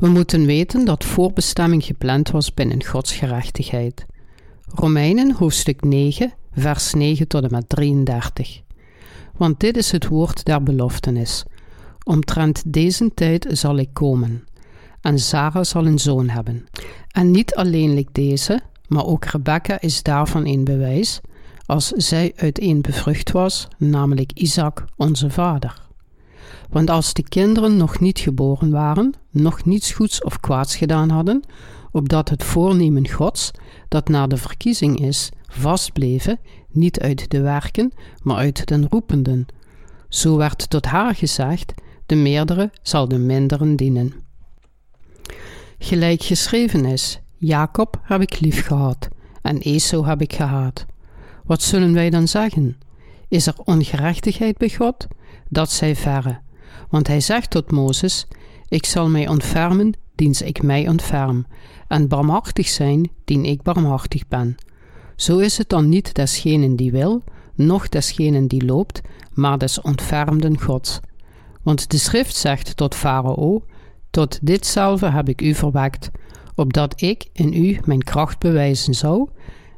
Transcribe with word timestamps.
We 0.00 0.08
moeten 0.08 0.46
weten 0.46 0.84
dat 0.84 1.04
voorbestemming 1.04 1.84
gepland 1.84 2.30
was 2.30 2.54
binnen 2.54 2.84
Gods 2.84 3.12
gerechtigheid. 3.12 4.06
Romeinen 4.74 5.34
hoofdstuk 5.34 5.84
9, 5.84 6.32
vers 6.52 6.94
9 6.94 7.28
tot 7.28 7.42
en 7.42 7.50
met 7.50 7.68
33. 7.68 8.62
Want 9.36 9.60
dit 9.60 9.76
is 9.76 9.90
het 9.90 10.06
woord 10.06 10.44
der 10.44 10.62
beloftenis. 10.62 11.44
Omtrent 12.04 12.62
deze 12.66 13.14
tijd 13.14 13.46
zal 13.50 13.76
ik 13.76 13.88
komen. 13.92 14.44
En 15.00 15.18
Sarah 15.18 15.64
zal 15.64 15.86
een 15.86 15.98
zoon 15.98 16.28
hebben. 16.28 16.64
En 17.08 17.30
niet 17.30 17.54
alleenlijk 17.54 18.08
deze, 18.12 18.60
maar 18.88 19.06
ook 19.06 19.24
Rebecca 19.24 19.80
is 19.80 20.02
daarvan 20.02 20.46
een 20.46 20.64
bewijs, 20.64 21.20
als 21.66 21.88
zij 21.88 22.32
uiteen 22.36 22.80
bevrucht 22.80 23.30
was, 23.30 23.68
namelijk 23.78 24.32
Isaac, 24.32 24.84
onze 24.96 25.30
vader. 25.30 25.88
Want 26.70 26.90
als 26.90 27.14
de 27.14 27.22
kinderen 27.22 27.76
nog 27.76 28.00
niet 28.00 28.18
geboren 28.18 28.70
waren, 28.70 29.14
nog 29.30 29.64
niets 29.64 29.92
goeds 29.92 30.22
of 30.22 30.40
kwaads 30.40 30.76
gedaan 30.76 31.08
hadden, 31.08 31.42
opdat 31.92 32.28
het 32.28 32.44
voornemen 32.44 33.08
Gods, 33.08 33.50
dat 33.88 34.08
naar 34.08 34.28
de 34.28 34.36
verkiezing 34.36 35.00
is, 35.00 35.30
vastbleven, 35.46 36.38
niet 36.70 37.00
uit 37.00 37.30
de 37.30 37.40
werken, 37.40 37.92
maar 38.22 38.36
uit 38.36 38.66
den 38.66 38.86
roependen. 38.88 39.46
Zo 40.08 40.36
werd 40.36 40.70
tot 40.70 40.86
haar 40.86 41.14
gezegd: 41.14 41.74
de 42.06 42.14
meerdere 42.14 42.70
zal 42.82 43.08
de 43.08 43.18
minderen 43.18 43.76
dienen. 43.76 44.14
Gelijk 45.78 46.22
geschreven 46.22 46.84
is: 46.84 47.20
Jacob 47.36 48.00
heb 48.02 48.20
ik 48.20 48.40
lief 48.40 48.66
gehad, 48.66 49.08
en 49.42 49.58
Esau 49.58 50.06
heb 50.06 50.20
ik 50.20 50.32
gehaat. 50.32 50.86
Wat 51.44 51.62
zullen 51.62 51.92
wij 51.92 52.10
dan 52.10 52.28
zeggen? 52.28 52.76
Is 53.30 53.46
er 53.46 53.54
ongerechtigheid 53.64 54.58
bij 54.58 54.70
God? 54.70 55.06
Dat 55.48 55.70
zij 55.70 55.96
verre. 55.96 56.38
Want 56.88 57.06
hij 57.06 57.20
zegt 57.20 57.50
tot 57.50 57.70
Mozes: 57.70 58.26
Ik 58.68 58.86
zal 58.86 59.08
mij 59.08 59.28
ontfermen, 59.28 59.92
diens 60.14 60.42
ik 60.42 60.62
mij 60.62 60.88
ontferm, 60.88 61.46
en 61.88 62.08
barmhartig 62.08 62.68
zijn, 62.68 63.10
dien 63.24 63.44
ik 63.44 63.62
barmhartig 63.62 64.28
ben. 64.28 64.56
Zo 65.16 65.38
is 65.38 65.58
het 65.58 65.68
dan 65.68 65.88
niet 65.88 66.14
desgenen 66.14 66.76
die 66.76 66.90
wil, 66.90 67.22
noch 67.54 67.88
desgenen 67.88 68.46
die 68.46 68.64
loopt, 68.64 69.00
maar 69.32 69.58
des 69.58 69.80
ontfermden 69.80 70.60
Gods. 70.60 71.00
Want 71.62 71.90
de 71.90 71.98
schrift 71.98 72.36
zegt 72.36 72.76
tot 72.76 72.94
Farao: 72.94 73.64
Tot 74.10 74.38
ditzelfde 74.42 75.10
heb 75.10 75.28
ik 75.28 75.40
u 75.40 75.54
verwekt, 75.54 76.10
opdat 76.54 77.02
ik 77.02 77.28
in 77.32 77.64
u 77.64 77.78
mijn 77.84 78.02
kracht 78.02 78.38
bewijzen 78.38 78.94
zou, 78.94 79.28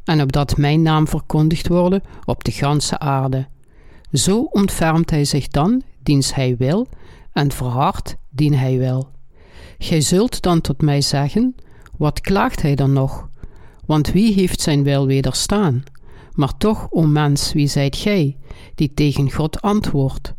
en 0.05 0.21
opdat 0.21 0.57
mijn 0.57 0.83
naam 0.83 1.09
verkondigd 1.09 1.69
worden 1.69 2.03
op 2.25 2.45
de 2.45 2.53
ganse 2.53 2.99
aarde. 2.99 3.47
Zo 4.13 4.41
ontfermt 4.41 5.11
hij 5.11 5.25
zich 5.25 5.49
dan, 5.49 5.83
diens 6.03 6.35
hij 6.35 6.57
wil, 6.57 6.89
en 7.33 7.53
verhardt, 7.53 8.17
dien 8.31 8.55
hij 8.55 8.79
wil. 8.79 9.09
Gij 9.79 10.01
zult 10.01 10.43
dan 10.43 10.61
tot 10.61 10.83
mij 10.83 11.01
zeggen: 11.01 11.55
Wat 11.97 12.21
klaagt 12.21 12.63
hij 12.63 12.75
dan 12.75 12.93
nog? 12.93 13.29
Want 13.87 14.13
wie 14.13 14.33
heeft 14.33 14.61
zijn 14.61 14.83
wil 14.83 15.07
wederstaan? 15.07 15.83
Maar 16.33 16.57
toch, 16.57 16.87
o 16.91 17.03
mens, 17.03 17.53
wie 17.53 17.67
zijt 17.67 17.97
gij, 17.97 18.37
die 18.75 18.95
tegen 18.95 19.31
God 19.31 19.63
antwoordt? 19.63 20.35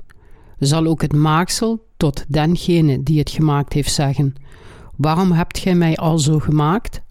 Zal 0.60 0.86
ook 0.86 1.02
het 1.02 1.14
maaksel 1.14 1.88
tot 1.98 2.26
dengene 2.28 3.04
die 3.04 3.20
het 3.20 3.30
gemaakt 3.30 3.74
heeft 3.74 3.94
zeggen: 3.94 4.34
Waarom 4.96 5.32
hebt 5.32 5.58
gij 5.58 5.76
mij 5.76 5.96
al 5.96 6.18
zo 6.20 6.40
gemaakt? 6.40 7.02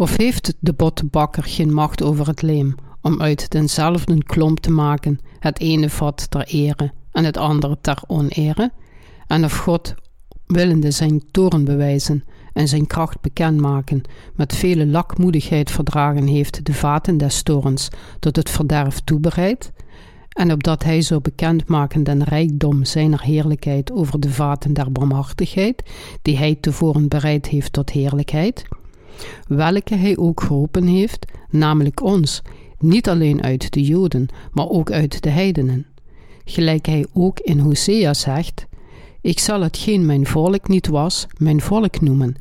Of 0.00 0.16
heeft 0.16 0.54
de 0.58 0.72
bottenbakker 0.72 1.42
geen 1.42 1.72
macht 1.72 2.02
over 2.02 2.26
het 2.26 2.42
leem, 2.42 2.74
om 3.00 3.20
uit 3.20 3.50
denzelfde 3.50 4.24
klomp 4.24 4.60
te 4.60 4.70
maken 4.70 5.18
het 5.38 5.60
ene 5.60 5.90
vat 5.90 6.30
ter 6.30 6.42
ere 6.46 6.92
en 7.12 7.24
het 7.24 7.36
andere 7.36 7.78
ter 7.80 8.02
onere? 8.06 8.70
En 9.26 9.44
of 9.44 9.56
God, 9.58 9.94
willende 10.46 10.90
zijn 10.90 11.22
toren 11.30 11.64
bewijzen 11.64 12.24
en 12.52 12.68
zijn 12.68 12.86
kracht 12.86 13.20
bekendmaken, 13.20 14.02
met 14.34 14.54
vele 14.54 14.86
lakmoedigheid 14.86 15.70
verdragen 15.70 16.26
heeft 16.26 16.64
de 16.66 16.74
vaten 16.74 17.16
des 17.16 17.42
torens 17.42 17.88
tot 18.18 18.36
het 18.36 18.50
verderf 18.50 19.00
toebereid? 19.00 19.72
En 20.28 20.52
opdat 20.52 20.82
hij 20.82 21.02
zo 21.02 21.20
bekendmaken 21.20 22.04
den 22.04 22.22
rijkdom 22.22 22.84
zijner 22.84 23.22
heerlijkheid 23.22 23.92
over 23.92 24.20
de 24.20 24.30
vaten 24.30 24.72
der 24.72 24.92
barmhartigheid, 24.92 25.82
die 26.22 26.36
hij 26.36 26.54
tevoren 26.60 27.08
bereid 27.08 27.46
heeft 27.46 27.72
tot 27.72 27.90
heerlijkheid? 27.90 28.64
Welke 29.48 29.94
hij 29.94 30.16
ook 30.16 30.42
geroepen 30.42 30.86
heeft, 30.86 31.26
namelijk 31.50 32.02
ons, 32.02 32.42
niet 32.78 33.08
alleen 33.08 33.42
uit 33.42 33.72
de 33.72 33.82
Joden, 33.82 34.28
maar 34.52 34.68
ook 34.68 34.90
uit 34.90 35.22
de 35.22 35.30
heidenen. 35.30 35.86
Gelijk 36.44 36.86
hij 36.86 37.06
ook 37.12 37.40
in 37.40 37.58
Hosea 37.58 38.14
zegt: 38.14 38.66
Ik 39.20 39.38
zal 39.38 39.60
hetgeen 39.60 40.06
mijn 40.06 40.26
volk 40.26 40.68
niet 40.68 40.86
was, 40.86 41.26
mijn 41.38 41.60
volk 41.60 42.00
noemen, 42.00 42.34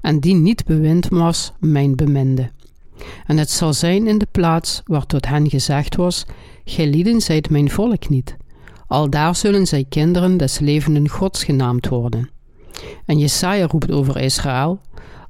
en 0.00 0.20
die 0.20 0.34
niet 0.34 0.64
bewind 0.64 1.08
was, 1.08 1.52
mijn 1.60 1.96
beminde. 1.96 2.50
En 3.26 3.38
het 3.38 3.50
zal 3.50 3.72
zijn 3.72 4.06
in 4.06 4.18
de 4.18 4.26
plaats 4.30 4.82
waar 4.84 5.06
tot 5.06 5.26
hen 5.26 5.50
gezegd 5.50 5.96
was: 5.96 6.24
Gij 6.64 6.86
lieden 6.86 7.20
zijt 7.20 7.50
mijn 7.50 7.70
volk 7.70 8.08
niet. 8.08 8.36
Al 8.86 9.10
daar 9.10 9.36
zullen 9.36 9.66
zij 9.66 9.84
kinderen 9.88 10.36
des 10.36 10.58
levenden 10.58 11.08
Gods 11.08 11.44
genaamd 11.44 11.88
worden. 11.88 12.30
En 13.04 13.18
Jesaja 13.18 13.66
roept 13.66 13.90
over 13.90 14.20
Israël: 14.20 14.80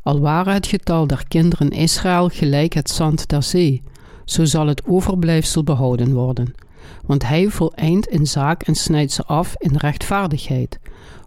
al 0.05 0.21
ware 0.21 0.51
het 0.51 0.67
getal 0.67 1.07
der 1.07 1.25
kinderen 1.29 1.71
Israël 1.71 2.29
gelijk 2.29 2.73
het 2.73 2.91
zand 2.91 3.29
der 3.29 3.43
zee, 3.43 3.83
zo 4.25 4.45
zal 4.45 4.67
het 4.67 4.87
overblijfsel 4.87 5.65
behouden 5.65 6.13
worden. 6.13 6.55
Want 7.07 7.29
hij 7.29 7.49
voleind 7.49 8.13
een 8.13 8.27
zaak 8.27 8.63
en 8.63 8.75
snijdt 8.75 9.13
ze 9.13 9.25
af 9.25 9.55
in 9.59 9.77
rechtvaardigheid, 9.77 10.79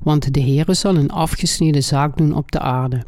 want 0.04 0.34
de 0.34 0.42
Heere 0.42 0.74
zal 0.74 0.96
een 0.96 1.12
afgesneden 1.12 1.84
zaak 1.84 2.18
doen 2.18 2.36
op 2.36 2.52
de 2.52 2.60
aarde. 2.60 3.06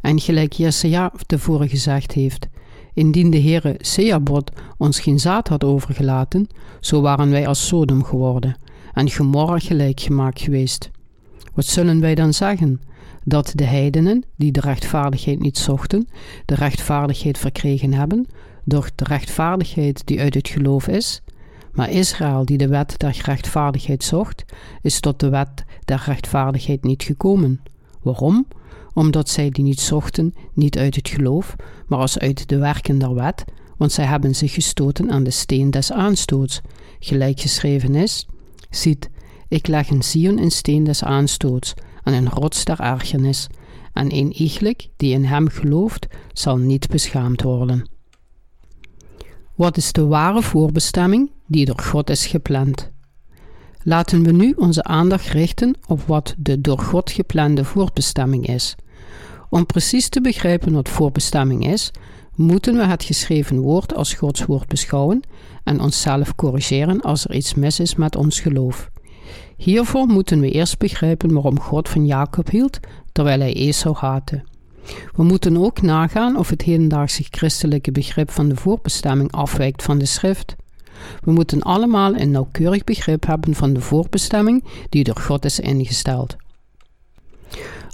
En 0.00 0.20
gelijk 0.20 0.52
Jesaja 0.52 1.12
tevoren 1.26 1.68
gezegd 1.68 2.12
heeft, 2.12 2.48
indien 2.94 3.30
de 3.30 3.40
Heere 3.40 3.74
Seabot 3.78 4.50
ons 4.76 5.00
geen 5.00 5.20
zaad 5.20 5.48
had 5.48 5.64
overgelaten, 5.64 6.46
zo 6.80 7.00
waren 7.00 7.30
wij 7.30 7.46
als 7.46 7.66
Sodom 7.66 8.04
geworden, 8.04 8.56
en 8.92 9.10
Gomorra 9.10 9.58
gelijk 9.58 10.00
gemaakt 10.00 10.40
geweest. 10.40 10.90
Wat 11.54 11.66
zullen 11.66 12.00
wij 12.00 12.14
dan 12.14 12.32
zeggen? 12.32 12.80
Dat 13.24 13.52
de 13.54 13.64
heidenen, 13.64 14.24
die 14.36 14.52
de 14.52 14.60
rechtvaardigheid 14.60 15.40
niet 15.40 15.58
zochten, 15.58 16.08
de 16.44 16.54
rechtvaardigheid 16.54 17.38
verkregen 17.38 17.92
hebben, 17.92 18.26
door 18.64 18.90
de 18.94 19.04
rechtvaardigheid 19.04 20.02
die 20.06 20.20
uit 20.20 20.34
het 20.34 20.48
geloof 20.48 20.88
is. 20.88 21.22
Maar 21.72 21.90
Israël, 21.90 22.44
die 22.44 22.58
de 22.58 22.68
wet 22.68 22.94
der 22.96 23.20
rechtvaardigheid 23.24 24.04
zocht, 24.04 24.44
is 24.82 25.00
tot 25.00 25.20
de 25.20 25.28
wet 25.28 25.64
der 25.84 26.02
rechtvaardigheid 26.06 26.84
niet 26.84 27.02
gekomen. 27.02 27.60
Waarom? 28.02 28.46
Omdat 28.94 29.28
zij 29.28 29.50
die 29.50 29.64
niet 29.64 29.80
zochten, 29.80 30.34
niet 30.52 30.78
uit 30.78 30.96
het 30.96 31.08
geloof, 31.08 31.56
maar 31.86 31.98
als 31.98 32.18
uit 32.18 32.48
de 32.48 32.58
werken 32.58 32.98
der 32.98 33.14
wet, 33.14 33.44
want 33.76 33.92
zij 33.92 34.04
hebben 34.04 34.34
zich 34.34 34.52
gestoten 34.52 35.10
aan 35.10 35.24
de 35.24 35.30
steen 35.30 35.70
des 35.70 35.92
aanstoots, 35.92 36.60
gelijk 36.98 37.40
geschreven 37.40 37.94
is: 37.94 38.26
Ziet, 38.70 39.10
ik 39.48 39.66
leg 39.66 39.90
in 39.90 40.02
Sion 40.02 40.38
een 40.38 40.50
steen 40.50 40.84
des 40.84 41.04
aanstoots, 41.04 41.74
en 42.02 42.12
een 42.12 42.28
rots 42.28 42.64
der 42.64 42.80
ergernis, 42.80 43.46
en 43.92 44.14
een 44.16 44.32
iegelijk 44.32 44.88
die 44.96 45.12
in 45.12 45.24
hem 45.24 45.48
gelooft, 45.48 46.06
zal 46.32 46.56
niet 46.56 46.88
beschaamd 46.88 47.42
worden. 47.42 47.88
Wat 49.54 49.76
is 49.76 49.92
de 49.92 50.06
ware 50.06 50.42
voorbestemming 50.42 51.30
die 51.46 51.64
door 51.64 51.80
God 51.80 52.10
is 52.10 52.26
gepland? 52.26 52.90
Laten 53.82 54.22
we 54.22 54.32
nu 54.32 54.52
onze 54.56 54.84
aandacht 54.84 55.28
richten 55.28 55.76
op 55.86 56.00
wat 56.06 56.34
de 56.38 56.60
door 56.60 56.78
God 56.78 57.10
geplande 57.10 57.64
voorbestemming 57.64 58.46
is. 58.46 58.76
Om 59.48 59.66
precies 59.66 60.08
te 60.08 60.20
begrijpen 60.20 60.72
wat 60.72 60.88
voorbestemming 60.88 61.66
is, 61.66 61.90
moeten 62.34 62.76
we 62.76 62.84
het 62.84 63.04
geschreven 63.04 63.58
woord 63.58 63.94
als 63.94 64.14
Gods 64.14 64.44
woord 64.44 64.68
beschouwen 64.68 65.20
en 65.64 65.80
onszelf 65.80 66.34
corrigeren 66.34 67.00
als 67.00 67.24
er 67.24 67.34
iets 67.34 67.54
mis 67.54 67.80
is 67.80 67.94
met 67.94 68.16
ons 68.16 68.40
geloof. 68.40 68.90
Hiervoor 69.56 70.06
moeten 70.06 70.40
we 70.40 70.50
eerst 70.50 70.78
begrijpen 70.78 71.32
waarom 71.32 71.60
God 71.60 71.88
van 71.88 72.06
Jacob 72.06 72.50
hield, 72.50 72.80
terwijl 73.12 73.40
hij 73.40 73.54
Esau 73.54 73.96
haatte. 73.96 74.42
We 75.16 75.22
moeten 75.22 75.56
ook 75.56 75.82
nagaan 75.82 76.36
of 76.36 76.48
het 76.48 76.62
hedendaagse 76.62 77.24
christelijke 77.30 77.92
begrip 77.92 78.30
van 78.30 78.48
de 78.48 78.56
voorbestemming 78.56 79.32
afwijkt 79.32 79.82
van 79.82 79.98
de 79.98 80.06
schrift. 80.06 80.56
We 81.20 81.32
moeten 81.32 81.62
allemaal 81.62 82.16
een 82.16 82.30
nauwkeurig 82.30 82.84
begrip 82.84 83.26
hebben 83.26 83.54
van 83.54 83.72
de 83.72 83.80
voorbestemming 83.80 84.64
die 84.88 85.04
door 85.04 85.16
God 85.16 85.44
is 85.44 85.60
ingesteld. 85.60 86.36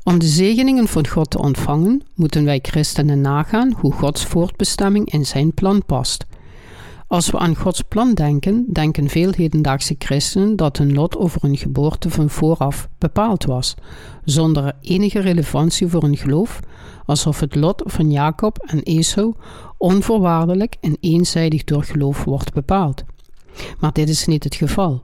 Om 0.05 0.19
de 0.19 0.27
zegeningen 0.27 0.89
van 0.89 1.09
God 1.09 1.31
te 1.31 1.39
ontvangen, 1.39 2.03
moeten 2.15 2.45
wij 2.45 2.59
christenen 2.63 3.21
nagaan 3.21 3.73
hoe 3.73 3.93
Gods 3.93 4.25
voortbestemming 4.25 5.13
in 5.13 5.27
zijn 5.27 5.55
plan 5.55 5.85
past. 5.85 6.25
Als 7.09 7.31
we 7.31 7.39
aan 7.39 7.57
Gods 7.57 7.83
plan 7.83 8.15
denken, 8.15 8.65
denken 8.73 9.09
veel 9.09 9.31
hedendaagse 9.31 9.95
christenen 9.99 10.57
dat 10.57 10.77
hun 10.77 10.95
lot 10.95 11.17
over 11.17 11.43
hun 11.43 11.57
geboorte 11.57 12.11
van 12.11 12.31
vooraf 12.31 12.89
bepaald 12.99 13.45
was, 13.45 13.75
zonder 14.25 14.73
enige 14.81 15.21
relevantie 15.21 15.87
voor 15.87 16.03
hun 16.03 16.17
geloof, 16.17 16.61
alsof 17.05 17.41
het 17.41 17.55
lot 17.55 17.83
van 17.85 18.11
Jacob 18.11 18.59
en 18.59 18.83
Esau 18.83 19.35
onvoorwaardelijk 19.79 20.77
en 20.81 20.97
eenzijdig 21.01 21.65
door 21.65 21.85
geloof 21.85 22.25
wordt 22.25 22.53
bepaald. 22.53 23.05
Maar 23.81 23.93
dit 23.93 24.09
is 24.09 24.27
niet 24.27 24.45
het 24.45 24.55
geval. 24.55 25.03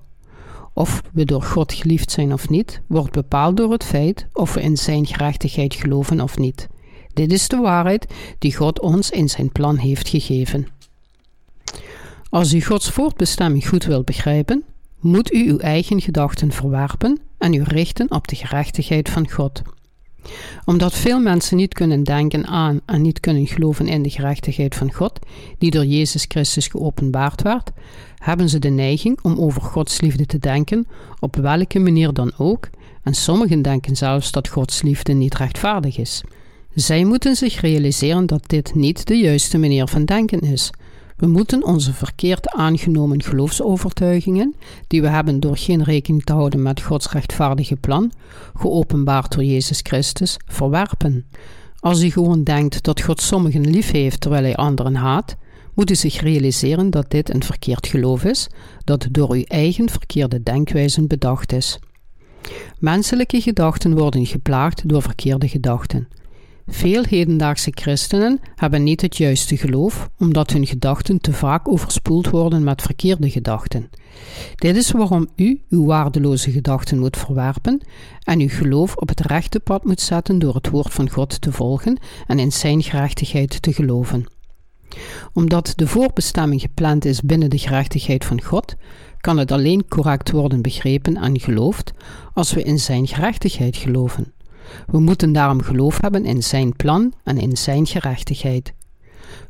Of 0.74 1.02
we 1.12 1.24
door 1.24 1.42
God 1.42 1.72
geliefd 1.72 2.10
zijn 2.10 2.32
of 2.32 2.48
niet, 2.48 2.82
wordt 2.86 3.12
bepaald 3.12 3.56
door 3.56 3.72
het 3.72 3.84
feit 3.84 4.26
of 4.32 4.54
we 4.54 4.62
in 4.62 4.76
Zijn 4.76 5.06
gerechtigheid 5.06 5.74
geloven 5.74 6.20
of 6.20 6.38
niet. 6.38 6.68
Dit 7.14 7.32
is 7.32 7.48
de 7.48 7.56
waarheid 7.56 8.06
die 8.38 8.56
God 8.56 8.80
ons 8.80 9.10
in 9.10 9.28
Zijn 9.28 9.52
plan 9.52 9.76
heeft 9.76 10.08
gegeven. 10.08 10.66
Als 12.32 12.52
u 12.52 12.60
Gods 12.60 12.90
voortbestemming 12.90 13.68
goed 13.68 13.84
wilt 13.84 14.04
begrijpen, 14.04 14.64
moet 15.00 15.32
u 15.32 15.48
uw 15.48 15.58
eigen 15.58 16.00
gedachten 16.00 16.52
verwerpen 16.52 17.18
en 17.38 17.54
u 17.54 17.62
richten 17.62 18.10
op 18.10 18.28
de 18.28 18.36
gerechtigheid 18.36 19.08
van 19.08 19.30
God. 19.30 19.62
Omdat 20.64 20.94
veel 20.94 21.20
mensen 21.20 21.56
niet 21.56 21.74
kunnen 21.74 22.02
denken 22.02 22.46
aan 22.46 22.80
en 22.86 23.02
niet 23.02 23.20
kunnen 23.20 23.46
geloven 23.46 23.88
in 23.88 24.02
de 24.02 24.10
gerechtigheid 24.10 24.74
van 24.74 24.92
God, 24.92 25.18
die 25.58 25.70
door 25.70 25.84
Jezus 25.84 26.24
Christus 26.28 26.66
geopenbaard 26.66 27.42
werd, 27.42 27.70
hebben 28.16 28.48
ze 28.48 28.58
de 28.58 28.70
neiging 28.70 29.18
om 29.22 29.38
over 29.38 29.62
Gods 29.62 30.00
liefde 30.00 30.26
te 30.26 30.38
denken, 30.38 30.86
op 31.20 31.36
welke 31.36 31.78
manier 31.78 32.12
dan 32.12 32.32
ook, 32.38 32.68
en 33.02 33.14
sommigen 33.14 33.62
denken 33.62 33.96
zelfs 33.96 34.30
dat 34.30 34.48
Gods 34.48 34.82
liefde 34.82 35.12
niet 35.12 35.34
rechtvaardig 35.34 35.98
is. 35.98 36.22
Zij 36.74 37.04
moeten 37.04 37.36
zich 37.36 37.60
realiseren 37.60 38.26
dat 38.26 38.42
dit 38.46 38.74
niet 38.74 39.06
de 39.06 39.16
juiste 39.16 39.58
manier 39.58 39.86
van 39.86 40.04
denken 40.04 40.40
is. 40.40 40.70
We 41.22 41.28
moeten 41.28 41.64
onze 41.64 41.92
verkeerd 41.92 42.48
aangenomen 42.48 43.22
geloofsovertuigingen, 43.22 44.54
die 44.86 45.02
we 45.02 45.08
hebben 45.08 45.40
door 45.40 45.56
geen 45.56 45.82
rekening 45.82 46.24
te 46.24 46.32
houden 46.32 46.62
met 46.62 46.82
Gods 46.82 47.10
rechtvaardige 47.10 47.76
plan, 47.76 48.12
geopenbaard 48.54 49.32
door 49.32 49.44
Jezus 49.44 49.80
Christus, 49.82 50.36
verwerpen. 50.46 51.26
Als 51.78 52.02
u 52.02 52.10
gewoon 52.10 52.44
denkt 52.44 52.82
dat 52.82 53.00
God 53.00 53.20
sommigen 53.20 53.70
lief 53.70 53.90
heeft 53.90 54.20
terwijl 54.20 54.42
hij 54.42 54.56
anderen 54.56 54.94
haat, 54.94 55.36
moet 55.74 55.90
u 55.90 55.94
zich 55.94 56.20
realiseren 56.20 56.90
dat 56.90 57.10
dit 57.10 57.34
een 57.34 57.44
verkeerd 57.44 57.86
geloof 57.86 58.24
is, 58.24 58.48
dat 58.84 59.08
door 59.10 59.32
uw 59.32 59.44
eigen 59.44 59.88
verkeerde 59.88 60.42
denkwijzen 60.42 61.06
bedacht 61.06 61.52
is. 61.52 61.78
Menselijke 62.78 63.40
gedachten 63.40 63.96
worden 63.96 64.26
geplaagd 64.26 64.88
door 64.88 65.02
verkeerde 65.02 65.48
gedachten. 65.48 66.08
Veel 66.66 67.04
hedendaagse 67.04 67.70
christenen 67.74 68.40
hebben 68.56 68.82
niet 68.82 69.00
het 69.00 69.16
juiste 69.16 69.56
geloof, 69.56 70.10
omdat 70.18 70.50
hun 70.50 70.66
gedachten 70.66 71.20
te 71.20 71.32
vaak 71.32 71.68
overspoeld 71.68 72.30
worden 72.30 72.64
met 72.64 72.82
verkeerde 72.82 73.30
gedachten. 73.30 73.90
Dit 74.54 74.76
is 74.76 74.90
waarom 74.90 75.28
u 75.36 75.62
uw 75.68 75.84
waardeloze 75.84 76.50
gedachten 76.50 76.98
moet 76.98 77.16
verwerpen 77.16 77.80
en 78.22 78.40
uw 78.40 78.48
geloof 78.48 78.96
op 78.96 79.08
het 79.08 79.20
rechte 79.20 79.60
pad 79.60 79.84
moet 79.84 80.00
zetten 80.00 80.38
door 80.38 80.54
het 80.54 80.70
woord 80.70 80.92
van 80.92 81.10
God 81.10 81.40
te 81.40 81.52
volgen 81.52 82.00
en 82.26 82.38
in 82.38 82.52
zijn 82.52 82.82
gerechtigheid 82.82 83.62
te 83.62 83.72
geloven. 83.72 84.26
Omdat 85.32 85.72
de 85.76 85.86
voorbestemming 85.86 86.60
gepland 86.60 87.04
is 87.04 87.20
binnen 87.20 87.50
de 87.50 87.58
gerechtigheid 87.58 88.24
van 88.24 88.42
God, 88.42 88.74
kan 89.20 89.38
het 89.38 89.52
alleen 89.52 89.88
correct 89.88 90.30
worden 90.30 90.62
begrepen 90.62 91.16
en 91.16 91.40
geloofd 91.40 91.92
als 92.34 92.52
we 92.52 92.62
in 92.62 92.78
zijn 92.78 93.06
gerechtigheid 93.06 93.76
geloven. 93.76 94.32
We 94.86 95.00
moeten 95.00 95.32
daarom 95.32 95.62
geloof 95.62 96.00
hebben 96.00 96.24
in 96.24 96.42
Zijn 96.42 96.76
plan 96.76 97.12
en 97.24 97.38
in 97.38 97.56
Zijn 97.56 97.86
gerechtigheid. 97.86 98.72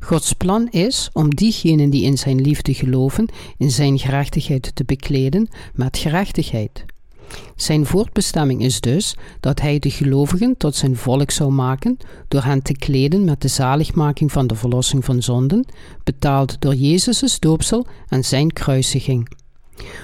Gods 0.00 0.32
plan 0.32 0.68
is 0.70 1.10
om 1.12 1.34
diegenen 1.34 1.90
die 1.90 2.04
in 2.04 2.18
Zijn 2.18 2.40
liefde 2.40 2.74
geloven, 2.74 3.28
in 3.56 3.70
Zijn 3.70 3.98
gerechtigheid 3.98 4.70
te 4.74 4.84
bekleden 4.84 5.48
met 5.74 5.98
gerechtigheid. 5.98 6.84
Zijn 7.56 7.86
voortbestemming 7.86 8.62
is 8.62 8.80
dus 8.80 9.16
dat 9.40 9.60
Hij 9.60 9.78
de 9.78 9.90
gelovigen 9.90 10.56
tot 10.56 10.74
Zijn 10.74 10.96
volk 10.96 11.30
zou 11.30 11.52
maken 11.52 11.96
door 12.28 12.42
hen 12.42 12.62
te 12.62 12.72
kleden 12.72 13.24
met 13.24 13.40
de 13.40 13.48
zaligmaking 13.48 14.32
van 14.32 14.46
de 14.46 14.54
verlossing 14.54 15.04
van 15.04 15.22
zonden, 15.22 15.66
betaald 16.04 16.60
door 16.60 16.74
Jezus' 16.74 17.38
doopsel 17.38 17.86
en 18.08 18.24
Zijn 18.24 18.52
kruisiging. 18.52 19.28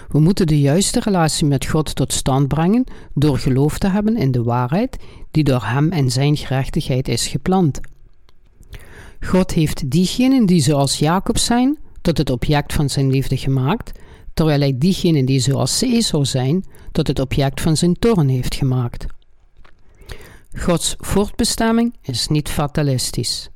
We 0.09 0.21
moeten 0.21 0.47
de 0.47 0.61
juiste 0.61 1.01
relatie 1.01 1.47
met 1.47 1.67
God 1.67 1.95
tot 1.95 2.13
stand 2.13 2.49
brengen 2.49 2.85
door 3.15 3.39
geloof 3.39 3.79
te 3.79 3.89
hebben 3.89 4.17
in 4.17 4.31
de 4.31 4.43
waarheid 4.43 4.97
die 5.31 5.45
door 5.45 5.65
Hem 5.65 5.93
en 5.93 6.11
Zijn 6.11 6.37
gerechtigheid 6.37 7.09
is 7.09 7.27
gepland. 7.27 7.81
God 9.21 9.51
heeft 9.53 9.91
diegenen 9.91 10.47
die 10.47 10.61
zoals 10.61 10.99
Jacob 10.99 11.39
zijn 11.39 11.79
tot 12.01 12.19
het 12.19 12.31
object 12.31 12.73
van 12.73 12.91
Zijn 12.91 13.11
liefde 13.11 13.37
gemaakt, 13.37 13.99
terwijl 14.35 14.61
Hij 14.61 14.79
diegenen 14.79 15.25
die 15.25 15.41
zoals 15.41 15.79
zou 15.99 16.25
zijn 16.25 16.65
tot 16.93 17.07
het 17.07 17.19
object 17.19 17.61
van 17.61 17.77
Zijn 17.77 17.99
toorn 17.99 18.29
heeft 18.29 18.55
gemaakt. 18.55 19.07
Gods 20.53 20.95
voortbestemming 20.99 21.95
is 22.03 22.29
niet 22.29 22.49
fatalistisch. 22.49 23.51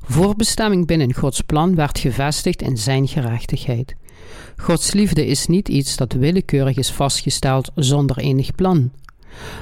Voorbestemming 0.00 0.86
binnen 0.86 1.14
Gods 1.14 1.40
plan 1.40 1.74
werd 1.74 1.98
gevestigd 1.98 2.62
in 2.62 2.76
Zijn 2.76 3.08
gerechtigheid. 3.08 3.94
Gods 4.56 4.92
liefde 4.92 5.26
is 5.26 5.46
niet 5.46 5.68
iets 5.68 5.96
dat 5.96 6.12
willekeurig 6.12 6.76
is 6.76 6.90
vastgesteld 6.90 7.70
zonder 7.74 8.18
enig 8.18 8.54
plan. 8.54 8.90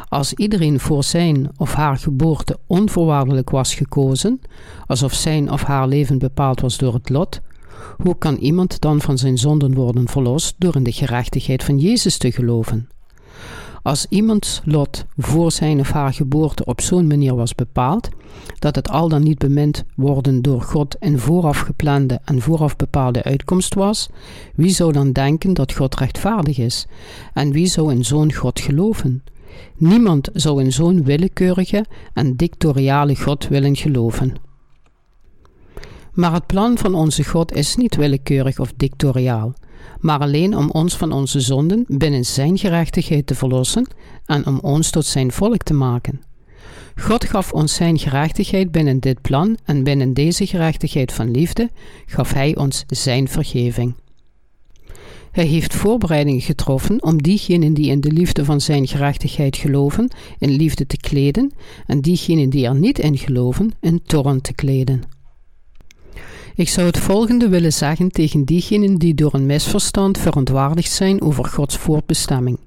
Als 0.08 0.34
iedereen 0.34 0.80
voor 0.80 1.04
zijn 1.04 1.50
of 1.56 1.72
haar 1.74 1.96
geboorte 1.96 2.58
onvoorwaardelijk 2.66 3.50
was 3.50 3.74
gekozen, 3.74 4.40
alsof 4.86 5.14
zijn 5.14 5.50
of 5.50 5.62
haar 5.62 5.88
leven 5.88 6.18
bepaald 6.18 6.60
was 6.60 6.76
door 6.76 6.94
het 6.94 7.08
lot, 7.08 7.40
hoe 7.96 8.18
kan 8.18 8.36
iemand 8.36 8.80
dan 8.80 9.00
van 9.00 9.18
zijn 9.18 9.38
zonden 9.38 9.74
worden 9.74 10.08
verlost 10.08 10.54
door 10.58 10.76
in 10.76 10.82
de 10.82 10.92
gerechtigheid 10.92 11.64
van 11.64 11.78
Jezus 11.78 12.18
te 12.18 12.32
geloven? 12.32 12.88
Als 13.82 14.06
iemands 14.08 14.60
lot 14.64 15.04
voor 15.16 15.52
zijn 15.52 15.80
of 15.80 15.90
haar 15.90 16.12
geboorte 16.12 16.64
op 16.64 16.80
zo'n 16.80 17.06
manier 17.06 17.34
was 17.34 17.54
bepaald, 17.54 18.08
dat 18.58 18.74
het 18.74 18.90
al 18.90 19.08
dan 19.08 19.22
niet 19.22 19.38
bemind 19.38 19.84
worden 19.96 20.42
door 20.42 20.62
God 20.62 20.96
een 21.00 21.18
vooraf 21.18 21.58
geplande 21.58 22.20
en 22.24 22.40
vooraf 22.40 22.76
bepaalde 22.76 23.22
uitkomst 23.22 23.74
was, 23.74 24.08
wie 24.54 24.70
zou 24.70 24.92
dan 24.92 25.12
denken 25.12 25.54
dat 25.54 25.72
God 25.72 25.94
rechtvaardig 25.94 26.58
is? 26.58 26.86
En 27.32 27.52
wie 27.52 27.66
zou 27.66 27.92
in 27.92 28.04
zo'n 28.04 28.32
God 28.32 28.60
geloven? 28.60 29.22
Niemand 29.76 30.28
zou 30.32 30.62
in 30.62 30.72
zo'n 30.72 31.04
willekeurige 31.04 31.84
en 32.14 32.36
dictatoriale 32.36 33.16
God 33.16 33.48
willen 33.48 33.76
geloven. 33.76 34.32
Maar 36.12 36.32
het 36.32 36.46
plan 36.46 36.78
van 36.78 36.94
onze 36.94 37.24
God 37.24 37.52
is 37.52 37.76
niet 37.76 37.96
willekeurig 37.96 38.58
of 38.58 38.72
dictatoriaal 38.76 39.54
maar 40.00 40.18
alleen 40.18 40.56
om 40.56 40.70
ons 40.70 40.96
van 40.96 41.12
onze 41.12 41.40
zonden 41.40 41.84
binnen 41.88 42.24
Zijn 42.24 42.58
gerechtigheid 42.58 43.26
te 43.26 43.34
verlossen 43.34 43.86
en 44.24 44.46
om 44.46 44.58
ons 44.62 44.90
tot 44.90 45.06
Zijn 45.06 45.32
volk 45.32 45.62
te 45.62 45.74
maken. 45.74 46.22
God 46.96 47.24
gaf 47.24 47.52
ons 47.52 47.74
Zijn 47.74 47.98
gerechtigheid 47.98 48.70
binnen 48.70 49.00
dit 49.00 49.20
plan 49.20 49.56
en 49.64 49.84
binnen 49.84 50.14
deze 50.14 50.46
gerechtigheid 50.46 51.12
van 51.12 51.30
liefde 51.30 51.70
gaf 52.06 52.32
Hij 52.32 52.56
ons 52.56 52.84
Zijn 52.86 53.28
vergeving. 53.28 53.94
Hij 55.32 55.46
heeft 55.46 55.74
voorbereidingen 55.74 56.40
getroffen 56.40 57.02
om 57.02 57.22
diegenen 57.22 57.74
die 57.74 57.90
in 57.90 58.00
de 58.00 58.12
liefde 58.12 58.44
van 58.44 58.60
Zijn 58.60 58.86
gerechtigheid 58.86 59.56
geloven, 59.56 60.10
in 60.38 60.50
liefde 60.50 60.86
te 60.86 60.96
kleden, 60.96 61.52
en 61.86 62.00
diegenen 62.00 62.50
die 62.50 62.66
er 62.66 62.74
niet 62.74 62.98
in 62.98 63.18
geloven, 63.18 63.70
in 63.80 64.02
toorn 64.02 64.40
te 64.40 64.54
kleden. 64.54 65.17
Ik 66.58 66.68
zou 66.68 66.86
het 66.86 66.98
volgende 66.98 67.48
willen 67.48 67.72
zeggen 67.72 68.10
tegen 68.10 68.44
diegenen 68.44 68.94
die 68.94 69.14
door 69.14 69.34
een 69.34 69.46
misverstand 69.46 70.18
verontwaardigd 70.18 70.90
zijn 70.90 71.22
over 71.22 71.44
Gods 71.44 71.76
voortbestemming. 71.76 72.58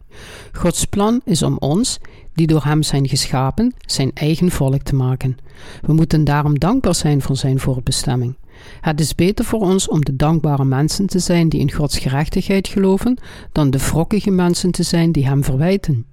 Gods 0.52 0.86
plan 0.86 1.22
is 1.26 1.42
om 1.42 1.58
ons, 1.58 1.98
die 2.34 2.48
door 2.48 2.64
Hem 2.64 2.84
zijn 2.84 3.08
geschapen, 3.08 3.74
zijn 3.86 4.12
eigen 4.14 4.52
volk 4.52 4.82
te 4.82 4.96
maken. 4.96 5.38
We 5.82 5.94
moeten 5.94 6.24
daarom 6.24 6.60
dankbaar 6.60 6.96
zijn 6.96 7.22
voor 7.22 7.38
Zijn 7.38 7.60
voortbestemming. 7.60 8.36
Het 8.82 9.00
is 9.00 9.16
beter 9.16 9.46
voor 9.46 9.62
ons 9.62 9.88
om 9.88 10.06
de 10.06 10.16
dankbare 10.16 10.66
mensen 10.66 11.08
te 11.08 11.20
zijn 11.20 11.50
die 11.50 11.60
in 11.60 11.72
Gods 11.72 11.98
gerechtigheid 11.98 12.68
geloven, 12.68 13.18
dan 13.52 13.70
de 13.70 13.78
wrokkige 13.78 14.32
mensen 14.32 14.72
te 14.72 14.84
zijn 14.84 15.12
die 15.12 15.26
Hem 15.26 15.44
verwijten. 15.44 16.06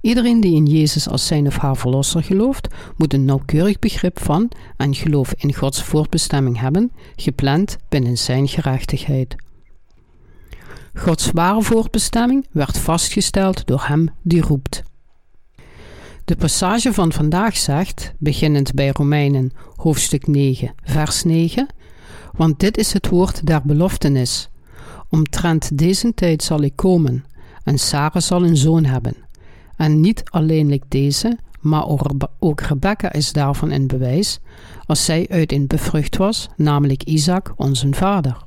Iedereen 0.00 0.40
die 0.40 0.54
in 0.54 0.66
Jezus 0.66 1.08
als 1.08 1.26
zijn 1.26 1.46
of 1.46 1.56
haar 1.56 1.76
verlosser 1.76 2.22
gelooft, 2.22 2.68
moet 2.96 3.14
een 3.14 3.24
nauwkeurig 3.24 3.78
begrip 3.78 4.20
van 4.22 4.50
en 4.76 4.94
geloof 4.94 5.34
in 5.36 5.54
Gods 5.54 5.82
voortbestemming 5.82 6.60
hebben, 6.60 6.92
gepland 7.16 7.76
binnen 7.88 8.18
zijn 8.18 8.48
gerechtigheid. 8.48 9.36
Gods 10.94 11.30
ware 11.30 11.62
voortbestemming 11.62 12.46
werd 12.52 12.78
vastgesteld 12.78 13.66
door 13.66 13.84
hem 13.86 14.08
die 14.22 14.40
roept. 14.40 14.82
De 16.24 16.36
passage 16.36 16.92
van 16.92 17.12
vandaag 17.12 17.56
zegt, 17.56 18.12
beginnend 18.18 18.74
bij 18.74 18.88
Romeinen 18.88 19.52
hoofdstuk 19.76 20.26
9, 20.26 20.74
vers 20.82 21.22
9, 21.22 21.66
want 22.32 22.60
dit 22.60 22.76
is 22.76 22.92
het 22.92 23.08
woord 23.08 23.46
der 23.46 23.62
beloftenis. 23.62 24.48
Omtrent 25.08 25.78
deze 25.78 26.14
tijd 26.14 26.42
zal 26.42 26.60
ik 26.60 26.76
komen, 26.76 27.24
en 27.64 27.78
Sarah 27.78 28.22
zal 28.22 28.44
een 28.44 28.56
zoon 28.56 28.84
hebben. 28.84 29.25
En 29.76 30.00
niet 30.00 30.22
alleenlijk 30.24 30.82
deze, 30.88 31.38
maar 31.60 31.86
ook 32.38 32.60
Rebecca 32.60 33.12
is 33.12 33.32
daarvan 33.32 33.70
een 33.70 33.86
bewijs, 33.86 34.38
als 34.84 35.04
zij 35.04 35.26
uit 35.30 35.52
een 35.52 35.66
bevrucht 35.66 36.16
was, 36.16 36.48
namelijk 36.56 37.02
Isaac, 37.02 37.52
onze 37.56 37.88
vader. 37.90 38.44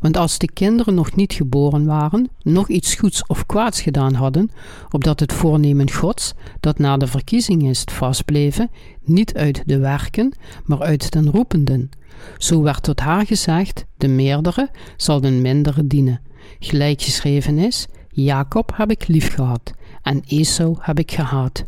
Want 0.00 0.16
als 0.16 0.38
de 0.38 0.52
kinderen 0.52 0.94
nog 0.94 1.14
niet 1.14 1.32
geboren 1.32 1.84
waren, 1.84 2.28
nog 2.42 2.68
iets 2.68 2.94
goeds 2.94 3.26
of 3.26 3.46
kwaads 3.46 3.80
gedaan 3.80 4.14
hadden, 4.14 4.50
opdat 4.90 5.20
het 5.20 5.32
voornemen 5.32 5.90
Gods, 5.90 6.34
dat 6.60 6.78
na 6.78 6.96
de 6.96 7.06
verkiezing 7.06 7.68
is, 7.68 7.82
vastbleven, 7.92 8.70
niet 9.04 9.34
uit 9.34 9.62
de 9.66 9.78
werken, 9.78 10.32
maar 10.64 10.82
uit 10.82 11.10
den 11.10 11.30
roependen. 11.30 11.90
Zo 12.38 12.62
werd 12.62 12.82
tot 12.82 13.00
haar 13.00 13.26
gezegd: 13.26 13.84
de 13.96 14.08
meerdere 14.08 14.70
zal 14.96 15.20
den 15.20 15.42
mindere 15.42 15.86
dienen. 15.86 16.20
Gelijk 16.58 17.02
geschreven 17.02 17.58
is: 17.58 17.86
Jacob 18.08 18.72
heb 18.74 18.90
ik 18.90 19.08
lief 19.08 19.34
gehad 19.34 19.72
en 20.08 20.22
Esau 20.26 20.76
heb 20.80 20.98
ik 20.98 21.12
gehaat. 21.12 21.64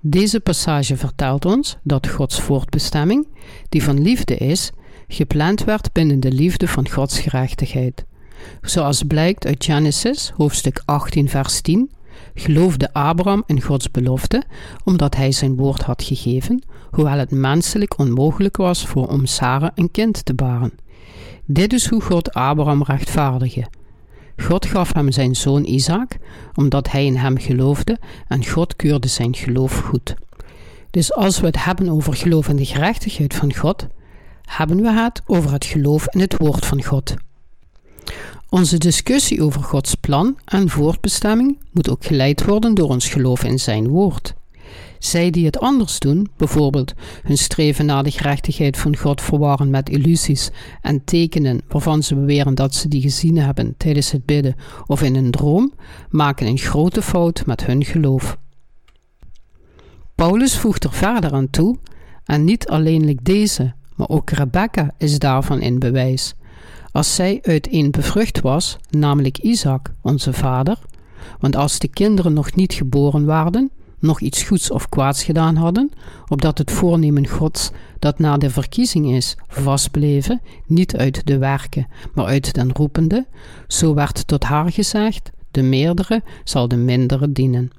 Deze 0.00 0.40
passage 0.40 0.96
vertelt 0.96 1.44
ons 1.44 1.76
dat 1.82 2.08
Gods 2.08 2.40
voortbestemming, 2.40 3.26
die 3.68 3.82
van 3.82 4.02
liefde 4.02 4.36
is, 4.36 4.70
gepland 5.08 5.64
werd 5.64 5.92
binnen 5.92 6.20
de 6.20 6.32
liefde 6.32 6.68
van 6.68 6.88
Gods 6.88 7.20
gerechtigheid. 7.20 8.04
Zoals 8.62 9.02
blijkt 9.02 9.46
uit 9.46 9.64
Genesis 9.64 10.32
hoofdstuk 10.36 10.82
18 10.84 11.28
vers 11.28 11.60
10, 11.60 11.90
geloofde 12.34 12.92
Abraham 12.92 13.42
in 13.46 13.62
Gods 13.62 13.90
belofte, 13.90 14.42
omdat 14.84 15.16
hij 15.16 15.32
zijn 15.32 15.56
woord 15.56 15.82
had 15.82 16.02
gegeven, 16.02 16.62
hoewel 16.90 17.18
het 17.18 17.30
menselijk 17.30 17.98
onmogelijk 17.98 18.56
was 18.56 18.86
voor 18.86 19.08
om 19.08 19.26
Sarah 19.26 19.70
een 19.74 19.90
kind 19.90 20.24
te 20.24 20.34
baren. 20.34 20.72
Dit 21.44 21.72
is 21.72 21.86
hoe 21.86 22.02
God 22.02 22.32
Abraham 22.32 22.82
rechtvaardigde. 22.82 23.66
God 24.40 24.66
gaf 24.66 24.92
hem 24.92 25.12
zijn 25.12 25.36
zoon 25.36 25.64
Isaac, 25.64 26.16
omdat 26.54 26.90
hij 26.90 27.04
in 27.04 27.16
hem 27.16 27.38
geloofde, 27.38 27.98
en 28.28 28.46
God 28.46 28.76
keurde 28.76 29.08
zijn 29.08 29.34
geloof 29.34 29.78
goed. 29.78 30.14
Dus 30.90 31.14
als 31.14 31.40
we 31.40 31.46
het 31.46 31.64
hebben 31.64 31.88
over 31.88 32.14
geloof 32.14 32.48
in 32.48 32.56
de 32.56 32.64
gerechtigheid 32.64 33.34
van 33.34 33.54
God, 33.54 33.86
hebben 34.44 34.82
we 34.82 34.92
het 34.92 35.22
over 35.26 35.52
het 35.52 35.64
geloof 35.64 36.06
in 36.08 36.20
het 36.20 36.36
woord 36.36 36.66
van 36.66 36.84
God. 36.84 37.14
Onze 38.48 38.78
discussie 38.78 39.42
over 39.42 39.62
Gods 39.62 39.94
plan 39.94 40.38
en 40.44 40.68
voortbestemming 40.68 41.58
moet 41.72 41.90
ook 41.90 42.04
geleid 42.04 42.44
worden 42.44 42.74
door 42.74 42.88
ons 42.88 43.08
geloof 43.08 43.44
in 43.44 43.58
Zijn 43.58 43.88
woord. 43.88 44.34
Zij 44.98 45.30
die 45.30 45.46
het 45.46 45.58
anders 45.58 45.98
doen, 45.98 46.28
bijvoorbeeld 46.36 46.92
hun 47.22 47.38
streven 47.38 47.86
naar 47.86 48.02
de 48.02 48.10
gerechtigheid 48.10 48.76
van 48.76 48.96
God 48.96 49.22
verwarren 49.22 49.70
met 49.70 49.90
illusies 49.90 50.50
en 50.82 51.04
tekenen 51.04 51.60
waarvan 51.68 52.02
ze 52.02 52.14
beweren 52.14 52.54
dat 52.54 52.74
ze 52.74 52.88
die 52.88 53.00
gezien 53.00 53.38
hebben 53.38 53.74
tijdens 53.76 54.10
het 54.10 54.24
bidden 54.24 54.56
of 54.86 55.02
in 55.02 55.14
een 55.14 55.30
droom, 55.30 55.72
maken 56.10 56.46
een 56.46 56.58
grote 56.58 57.02
fout 57.02 57.46
met 57.46 57.66
hun 57.66 57.84
geloof. 57.84 58.38
Paulus 60.14 60.58
voegt 60.58 60.84
er 60.84 60.92
verder 60.92 61.32
aan 61.32 61.50
toe, 61.50 61.78
en 62.24 62.44
niet 62.44 62.68
alleenlijk 62.68 63.24
deze, 63.24 63.74
maar 63.96 64.08
ook 64.08 64.30
Rebecca 64.30 64.94
is 64.98 65.18
daarvan 65.18 65.60
in 65.60 65.78
bewijs. 65.78 66.34
Als 66.92 67.14
zij 67.14 67.38
uit 67.42 67.72
een 67.72 67.90
bevrucht 67.90 68.40
was, 68.40 68.78
namelijk 68.90 69.38
Isaac, 69.38 69.92
onze 70.02 70.32
vader, 70.32 70.78
want 71.40 71.56
als 71.56 71.78
de 71.78 71.88
kinderen 71.88 72.32
nog 72.32 72.54
niet 72.54 72.72
geboren 72.72 73.24
waren, 73.24 73.70
nog 73.98 74.20
iets 74.20 74.42
goeds 74.42 74.70
of 74.70 74.88
kwaads 74.88 75.24
gedaan 75.24 75.56
hadden, 75.56 75.90
opdat 76.28 76.58
het 76.58 76.70
voornemen 76.70 77.26
Gods 77.26 77.70
dat 77.98 78.18
na 78.18 78.36
de 78.36 78.50
verkiezing 78.50 79.14
is, 79.14 79.36
vastbleven, 79.48 80.40
niet 80.66 80.96
uit 80.96 81.26
de 81.26 81.38
werken, 81.38 81.86
maar 82.14 82.26
uit 82.26 82.54
den 82.54 82.72
roepende, 82.72 83.26
zo 83.66 83.94
werd 83.94 84.26
tot 84.26 84.44
haar 84.44 84.72
gezegd, 84.72 85.30
de 85.50 85.62
meerdere 85.62 86.22
zal 86.44 86.68
de 86.68 86.76
mindere 86.76 87.32
dienen. 87.32 87.70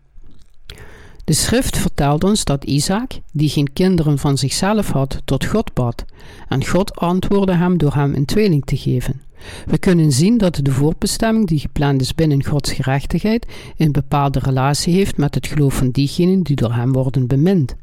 De 1.29 1.35
schrift 1.35 1.77
vertelt 1.77 2.23
ons 2.23 2.43
dat 2.43 2.63
Isaac, 2.63 3.11
die 3.31 3.49
geen 3.49 3.73
kinderen 3.73 4.17
van 4.17 4.37
zichzelf 4.37 4.91
had, 4.91 5.21
tot 5.25 5.45
God 5.45 5.73
bad, 5.73 6.05
en 6.47 6.65
God 6.65 6.95
antwoordde 6.95 7.53
hem 7.53 7.77
door 7.77 7.93
hem 7.93 8.13
een 8.13 8.25
tweeling 8.25 8.65
te 8.65 8.77
geven. 8.77 9.21
We 9.65 9.77
kunnen 9.77 10.11
zien 10.11 10.37
dat 10.37 10.59
de 10.61 10.71
voorbestemming 10.71 11.47
die 11.47 11.59
gepland 11.59 12.01
is 12.01 12.15
binnen 12.15 12.45
Gods 12.45 12.71
gerechtigheid 12.71 13.47
een 13.77 13.91
bepaalde 13.91 14.39
relatie 14.39 14.93
heeft 14.93 15.17
met 15.17 15.35
het 15.35 15.47
geloof 15.47 15.73
van 15.73 15.89
diegenen 15.89 16.43
die 16.43 16.55
door 16.55 16.73
hem 16.73 16.91
worden 16.91 17.27
bemind. 17.27 17.75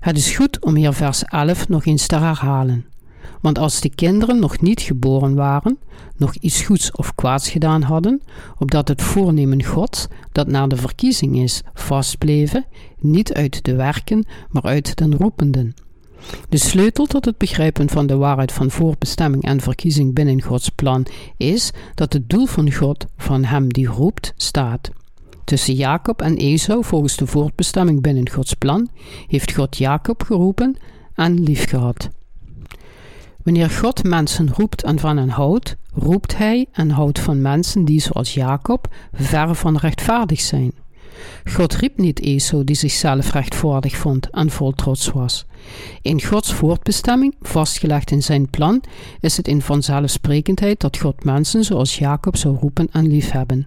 Het 0.00 0.16
is 0.16 0.36
goed 0.36 0.64
om 0.64 0.74
hier 0.74 0.92
vers 0.92 1.24
11 1.24 1.68
nog 1.68 1.84
eens 1.84 2.06
te 2.06 2.16
herhalen. 2.16 2.84
Want 3.40 3.58
als 3.58 3.80
de 3.80 3.88
kinderen 3.88 4.38
nog 4.38 4.60
niet 4.60 4.80
geboren 4.80 5.34
waren, 5.34 5.78
nog 6.16 6.34
iets 6.34 6.62
goeds 6.62 6.92
of 6.92 7.14
kwaads 7.14 7.50
gedaan 7.50 7.82
hadden, 7.82 8.22
opdat 8.58 8.88
het 8.88 9.02
voornemen 9.02 9.64
Gods, 9.64 10.06
dat 10.32 10.46
na 10.46 10.66
de 10.66 10.76
verkiezing 10.76 11.38
is, 11.38 11.62
vastbleven, 11.74 12.64
niet 12.98 13.32
uit 13.34 13.64
de 13.64 13.74
werken, 13.74 14.26
maar 14.50 14.62
uit 14.62 14.96
den 14.96 15.16
roependen. 15.16 15.74
De 16.48 16.58
sleutel 16.58 17.06
tot 17.06 17.24
het 17.24 17.38
begrijpen 17.38 17.88
van 17.88 18.06
de 18.06 18.16
waarheid 18.16 18.52
van 18.52 18.70
voorbestemming 18.70 19.42
en 19.42 19.60
verkiezing 19.60 20.14
binnen 20.14 20.42
Gods 20.42 20.68
plan 20.68 21.06
is 21.36 21.70
dat 21.94 22.12
het 22.12 22.28
doel 22.28 22.46
van 22.46 22.72
God, 22.72 23.06
van 23.16 23.44
hem 23.44 23.72
die 23.72 23.86
roept, 23.86 24.32
staat. 24.36 24.90
Tussen 25.44 25.74
Jacob 25.74 26.22
en 26.22 26.36
Esau, 26.36 26.84
volgens 26.84 27.16
de 27.16 27.26
voortbestemming 27.26 28.02
binnen 28.02 28.30
Gods 28.30 28.54
plan, 28.54 28.88
heeft 29.26 29.52
God 29.52 29.76
Jacob 29.76 30.22
geroepen 30.22 30.76
en 31.14 31.42
liefgehad. 31.42 32.10
Wanneer 33.44 33.70
God 33.70 34.04
mensen 34.04 34.50
roept 34.54 34.82
en 34.82 34.98
van 34.98 35.16
hen 35.16 35.28
houdt, 35.28 35.76
roept 35.94 36.36
hij 36.36 36.66
en 36.72 36.90
houdt 36.90 37.18
van 37.18 37.42
mensen 37.42 37.84
die, 37.84 38.00
zoals 38.00 38.34
Jacob, 38.34 38.88
ver 39.12 39.54
van 39.54 39.76
rechtvaardig 39.76 40.40
zijn. 40.40 40.72
God 41.44 41.74
riep 41.74 41.98
niet 41.98 42.20
Esau, 42.20 42.64
die 42.64 42.76
zichzelf 42.76 43.32
rechtvaardig 43.32 43.96
vond 43.96 44.30
en 44.30 44.50
vol 44.50 44.72
trots 44.72 45.10
was. 45.10 45.46
In 46.02 46.22
Gods 46.22 46.52
voortbestemming, 46.52 47.34
vastgelegd 47.40 48.10
in 48.10 48.22
zijn 48.22 48.50
plan, 48.50 48.82
is 49.20 49.36
het 49.36 49.48
in 49.48 49.62
vanzelfsprekendheid 49.62 50.80
dat 50.80 50.98
God 50.98 51.24
mensen 51.24 51.64
zoals 51.64 51.98
Jacob 51.98 52.36
zou 52.36 52.56
roepen 52.56 52.88
en 52.92 53.06
liefhebben. 53.06 53.66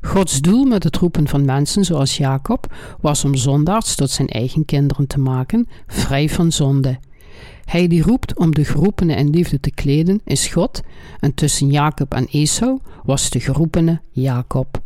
Gods 0.00 0.40
doel 0.40 0.64
met 0.64 0.84
het 0.84 0.96
roepen 0.96 1.28
van 1.28 1.44
mensen 1.44 1.84
zoals 1.84 2.16
Jacob 2.16 2.74
was 3.00 3.24
om 3.24 3.34
zondaars 3.34 3.94
tot 3.94 4.10
zijn 4.10 4.28
eigen 4.28 4.64
kinderen 4.64 5.06
te 5.06 5.18
maken, 5.18 5.68
vrij 5.86 6.28
van 6.28 6.52
zonde. 6.52 6.98
Hij 7.64 7.86
die 7.86 8.02
roept 8.02 8.38
om 8.38 8.54
de 8.54 8.64
geroepene 8.64 9.14
in 9.14 9.30
liefde 9.30 9.60
te 9.60 9.70
kleden 9.70 10.20
is 10.24 10.46
God, 10.46 10.80
en 11.20 11.34
tussen 11.34 11.70
Jacob 11.70 12.14
en 12.14 12.26
Esau 12.30 12.78
was 13.02 13.30
de 13.30 13.40
geroepene 13.40 14.00
Jacob. 14.10 14.82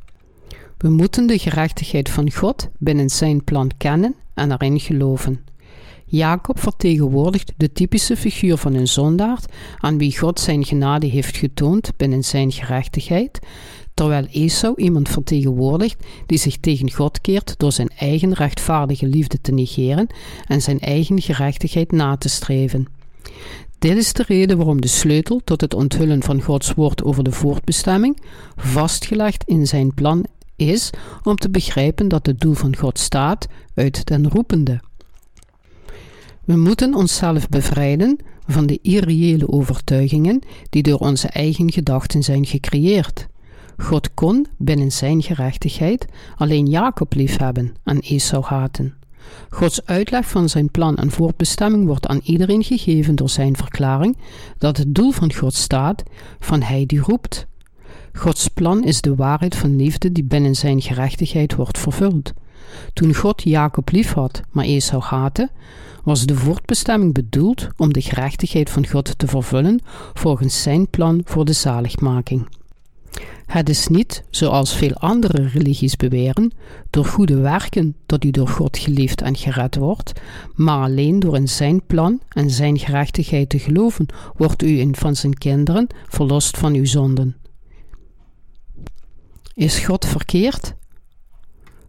We 0.76 0.88
moeten 0.88 1.26
de 1.26 1.38
gerechtigheid 1.38 2.08
van 2.08 2.32
God 2.32 2.68
binnen 2.78 3.10
zijn 3.10 3.44
plan 3.44 3.70
kennen 3.76 4.14
en 4.34 4.52
erin 4.52 4.80
geloven. 4.80 5.44
Jacob 6.08 6.60
vertegenwoordigt 6.60 7.52
de 7.56 7.72
typische 7.72 8.16
figuur 8.16 8.56
van 8.56 8.74
een 8.74 8.88
zondaard 8.88 9.52
aan 9.78 9.98
wie 9.98 10.18
God 10.18 10.40
zijn 10.40 10.64
genade 10.64 11.06
heeft 11.06 11.36
getoond 11.36 11.92
binnen 11.96 12.24
zijn 12.24 12.52
gerechtigheid, 12.52 13.38
terwijl 13.96 14.26
Esau 14.30 14.74
iemand 14.76 15.08
vertegenwoordigt 15.08 16.04
die 16.26 16.38
zich 16.38 16.56
tegen 16.56 16.92
God 16.92 17.20
keert 17.20 17.54
door 17.56 17.72
zijn 17.72 17.90
eigen 17.98 18.32
rechtvaardige 18.32 19.06
liefde 19.06 19.40
te 19.40 19.52
negeren 19.52 20.06
en 20.46 20.62
zijn 20.62 20.80
eigen 20.80 21.20
gerechtigheid 21.20 21.92
na 21.92 22.16
te 22.16 22.28
streven. 22.28 22.86
Dit 23.78 23.96
is 23.96 24.12
de 24.12 24.24
reden 24.26 24.56
waarom 24.56 24.80
de 24.80 24.88
sleutel 24.88 25.40
tot 25.44 25.60
het 25.60 25.74
onthullen 25.74 26.22
van 26.22 26.42
Gods 26.42 26.74
woord 26.74 27.04
over 27.04 27.24
de 27.24 27.32
voortbestemming, 27.32 28.20
vastgelegd 28.56 29.44
in 29.46 29.66
zijn 29.66 29.94
plan, 29.94 30.24
is 30.56 30.90
om 31.22 31.36
te 31.36 31.50
begrijpen 31.50 32.08
dat 32.08 32.26
het 32.26 32.40
doel 32.40 32.54
van 32.54 32.76
God 32.76 32.98
staat 32.98 33.46
uit 33.74 34.06
den 34.06 34.28
roepende. 34.28 34.80
We 36.44 36.56
moeten 36.56 36.94
onszelf 36.94 37.48
bevrijden 37.48 38.18
van 38.46 38.66
de 38.66 38.78
irreële 38.82 39.48
overtuigingen 39.48 40.40
die 40.70 40.82
door 40.82 40.98
onze 40.98 41.28
eigen 41.28 41.72
gedachten 41.72 42.22
zijn 42.22 42.46
gecreëerd. 42.46 43.26
God 43.76 44.14
kon 44.14 44.46
binnen 44.56 44.92
zijn 44.92 45.22
gerechtigheid 45.22 46.06
alleen 46.36 46.66
Jacob 46.66 47.14
liefhebben 47.14 47.74
en 47.84 48.00
Esau 48.00 48.44
haten. 48.44 48.94
Gods 49.50 49.86
uitleg 49.86 50.28
van 50.28 50.48
zijn 50.48 50.70
plan 50.70 50.96
en 50.96 51.10
voortbestemming 51.10 51.86
wordt 51.86 52.06
aan 52.06 52.20
iedereen 52.22 52.64
gegeven 52.64 53.14
door 53.14 53.28
zijn 53.28 53.56
verklaring 53.56 54.16
dat 54.58 54.76
het 54.76 54.94
doel 54.94 55.10
van 55.10 55.34
God 55.34 55.54
staat 55.54 56.02
van 56.38 56.62
hij 56.62 56.86
die 56.86 57.00
roept. 57.00 57.46
Gods 58.12 58.48
plan 58.48 58.84
is 58.84 59.00
de 59.00 59.14
waarheid 59.14 59.56
van 59.56 59.76
liefde 59.76 60.12
die 60.12 60.24
binnen 60.24 60.54
zijn 60.54 60.82
gerechtigheid 60.82 61.54
wordt 61.54 61.78
vervuld. 61.78 62.32
Toen 62.92 63.14
God 63.14 63.42
Jacob 63.42 63.90
liefhad, 63.90 64.42
maar 64.50 64.64
Esau 64.64 65.02
haatte, 65.02 65.50
was 66.02 66.26
de 66.26 66.34
voortbestemming 66.34 67.14
bedoeld 67.14 67.68
om 67.76 67.92
de 67.92 68.00
gerechtigheid 68.00 68.70
van 68.70 68.86
God 68.86 69.18
te 69.18 69.26
vervullen 69.26 69.80
volgens 70.14 70.62
zijn 70.62 70.88
plan 70.88 71.20
voor 71.24 71.44
de 71.44 71.52
zaligmaking. 71.52 72.48
Het 73.46 73.68
is 73.68 73.86
niet, 73.86 74.22
zoals 74.30 74.74
veel 74.74 74.92
andere 74.92 75.48
religies 75.48 75.96
beweren, 75.96 76.52
door 76.90 77.04
goede 77.04 77.36
werken 77.36 77.96
dat 78.06 78.24
u 78.24 78.30
door 78.30 78.48
God 78.48 78.78
geliefd 78.78 79.22
en 79.22 79.36
gered 79.36 79.76
wordt, 79.76 80.12
maar 80.54 80.82
alleen 80.82 81.18
door 81.20 81.36
in 81.36 81.48
zijn 81.48 81.86
plan 81.86 82.20
en 82.28 82.50
zijn 82.50 82.78
gerechtigheid 82.78 83.48
te 83.48 83.58
geloven, 83.58 84.06
wordt 84.36 84.62
u 84.62 84.80
een 84.80 84.96
van 84.96 85.16
zijn 85.16 85.34
kinderen 85.34 85.86
verlost 86.08 86.58
van 86.58 86.74
uw 86.74 86.84
zonden. 86.84 87.36
Is 89.54 89.78
God 89.78 90.06
verkeerd? 90.06 90.74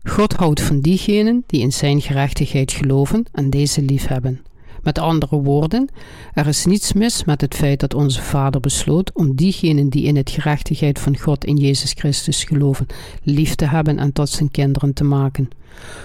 God 0.03 0.33
houdt 0.33 0.61
van 0.61 0.79
diegenen 0.79 1.43
die 1.47 1.61
in 1.61 1.73
zijn 1.73 2.01
gerechtigheid 2.01 2.71
geloven 2.71 3.25
en 3.31 3.49
deze 3.49 3.81
liefhebben. 3.81 4.41
Met 4.83 4.99
andere 4.99 5.41
woorden, 5.41 5.89
er 6.33 6.47
is 6.47 6.65
niets 6.65 6.93
mis 6.93 7.23
met 7.23 7.41
het 7.41 7.55
feit 7.55 7.79
dat 7.79 7.93
onze 7.93 8.21
Vader 8.21 8.61
besloot 8.61 9.11
om 9.13 9.35
diegenen 9.35 9.89
die 9.89 10.03
in 10.03 10.15
het 10.15 10.29
gerechtigheid 10.29 10.99
van 10.99 11.17
God 11.17 11.45
in 11.45 11.55
Jezus 11.55 11.91
Christus 11.91 12.43
geloven, 12.43 12.87
lief 13.23 13.55
te 13.55 13.65
hebben 13.65 13.99
en 13.99 14.13
tot 14.13 14.29
zijn 14.29 14.51
kinderen 14.51 14.93
te 14.93 15.03
maken. 15.03 15.49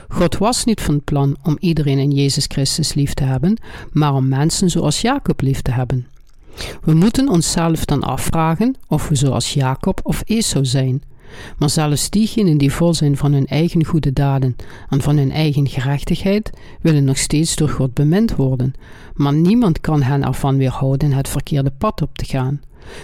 God 0.08 0.38
was 0.38 0.64
niet 0.64 0.80
van 0.80 1.04
plan 1.04 1.36
om 1.42 1.56
iedereen 1.60 1.98
in 1.98 2.10
Jezus 2.10 2.44
Christus 2.48 2.94
lief 2.94 3.14
te 3.14 3.24
hebben, 3.24 3.56
maar 3.92 4.14
om 4.14 4.28
mensen 4.28 4.70
zoals 4.70 5.00
Jacob 5.00 5.40
lief 5.40 5.62
te 5.62 5.70
hebben. 5.70 6.06
We 6.82 6.94
moeten 6.94 7.28
onszelf 7.28 7.84
dan 7.84 8.02
afvragen 8.02 8.76
of 8.88 9.08
we 9.08 9.14
zoals 9.14 9.52
Jacob 9.52 10.00
of 10.02 10.22
Esau 10.26 10.64
zijn. 10.64 11.02
Maar 11.58 11.70
zelfs 11.70 12.10
diegenen 12.10 12.58
die 12.58 12.72
vol 12.72 12.94
zijn 12.94 13.16
van 13.16 13.32
hun 13.32 13.46
eigen 13.46 13.84
goede 13.84 14.12
daden 14.12 14.56
en 14.88 15.02
van 15.02 15.16
hun 15.16 15.30
eigen 15.30 15.68
gerechtigheid, 15.68 16.50
willen 16.80 17.04
nog 17.04 17.18
steeds 17.18 17.56
door 17.56 17.68
God 17.68 17.94
bemind 17.94 18.36
worden. 18.36 18.74
Maar 19.14 19.34
niemand 19.34 19.80
kan 19.80 20.02
hen 20.02 20.24
ervan 20.24 20.56
weerhouden 20.56 21.12
het 21.12 21.28
verkeerde 21.28 21.72
pad 21.78 22.02
op 22.02 22.18
te 22.18 22.24
gaan. 22.24 22.60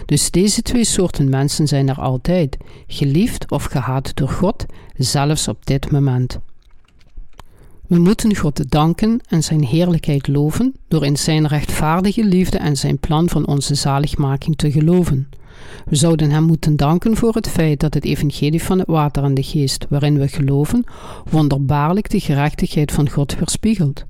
Dus 0.06 0.30
deze 0.30 0.62
twee 0.62 0.84
soorten 0.84 1.28
mensen 1.28 1.68
zijn 1.68 1.88
er 1.88 2.00
altijd, 2.00 2.56
geliefd 2.86 3.50
of 3.50 3.64
gehaat 3.64 4.16
door 4.16 4.28
God, 4.28 4.66
zelfs 4.96 5.48
op 5.48 5.66
dit 5.66 5.90
moment. 5.90 6.38
We 7.86 7.98
moeten 7.98 8.36
God 8.36 8.70
danken 8.70 9.20
en 9.28 9.42
zijn 9.42 9.64
heerlijkheid 9.64 10.28
loven 10.28 10.74
door 10.88 11.04
in 11.04 11.16
zijn 11.16 11.46
rechtvaardige 11.46 12.24
liefde 12.24 12.58
en 12.58 12.76
zijn 12.76 12.98
plan 12.98 13.28
van 13.28 13.46
onze 13.46 13.74
zaligmaking 13.74 14.56
te 14.56 14.70
geloven. 14.70 15.28
We 15.86 15.96
zouden 15.96 16.30
hem 16.30 16.42
moeten 16.42 16.76
danken 16.76 17.16
voor 17.16 17.34
het 17.34 17.48
feit 17.48 17.80
dat 17.80 17.94
het 17.94 18.04
evangelie 18.04 18.62
van 18.62 18.78
het 18.78 18.88
water 18.88 19.24
en 19.24 19.34
de 19.34 19.42
geest 19.42 19.86
waarin 19.88 20.18
we 20.18 20.28
geloven 20.28 20.84
wonderbaarlijk 21.30 22.10
de 22.10 22.20
gerechtigheid 22.20 22.92
van 22.92 23.10
God 23.10 23.34
weerspiegelt. 23.34 24.04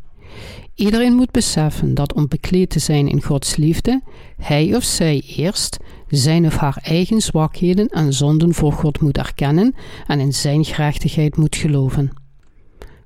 Iedereen 0.74 1.14
moet 1.14 1.30
beseffen 1.30 1.94
dat 1.94 2.12
om 2.12 2.28
bekleed 2.28 2.70
te 2.70 2.78
zijn 2.78 3.08
in 3.08 3.22
Gods 3.22 3.56
liefde, 3.56 4.02
hij 4.36 4.76
of 4.76 4.82
zij 4.84 5.22
eerst 5.36 5.76
zijn 6.08 6.46
of 6.46 6.56
haar 6.56 6.78
eigen 6.82 7.20
zwakheden 7.20 7.88
en 7.88 8.12
zonden 8.12 8.54
voor 8.54 8.72
God 8.72 9.00
moet 9.00 9.18
erkennen 9.18 9.74
en 10.06 10.20
in 10.20 10.32
zijn 10.32 10.64
gerechtigheid 10.64 11.36
moet 11.36 11.56
geloven. 11.56 12.17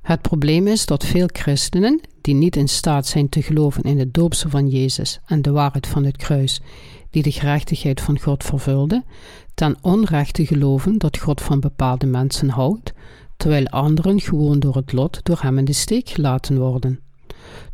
Het 0.02 0.22
probleem 0.22 0.66
is 0.66 0.86
dat 0.86 1.04
veel 1.04 1.28
christenen, 1.32 2.00
die 2.20 2.34
niet 2.34 2.56
in 2.56 2.68
staat 2.68 3.06
zijn 3.06 3.28
te 3.28 3.42
geloven 3.42 3.82
in 3.82 3.98
het 3.98 4.14
doopsel 4.14 4.50
van 4.50 4.68
Jezus 4.68 5.20
en 5.26 5.42
de 5.42 5.50
waarheid 5.50 5.86
van 5.86 6.04
het 6.04 6.16
kruis, 6.16 6.60
die 7.10 7.22
de 7.22 7.32
gerechtigheid 7.32 8.00
van 8.00 8.20
God 8.20 8.44
vervulde, 8.44 9.04
ten 9.54 9.76
onrechte 9.80 10.46
geloven 10.46 10.98
dat 10.98 11.18
God 11.18 11.40
van 11.40 11.60
bepaalde 11.60 12.06
mensen 12.06 12.48
houdt, 12.48 12.92
terwijl 13.36 13.66
anderen 13.66 14.20
gewoon 14.20 14.58
door 14.60 14.76
het 14.76 14.92
lot 14.92 15.20
door 15.22 15.38
hem 15.40 15.58
in 15.58 15.64
de 15.64 15.72
steek 15.72 16.08
gelaten 16.08 16.58
worden. 16.58 17.00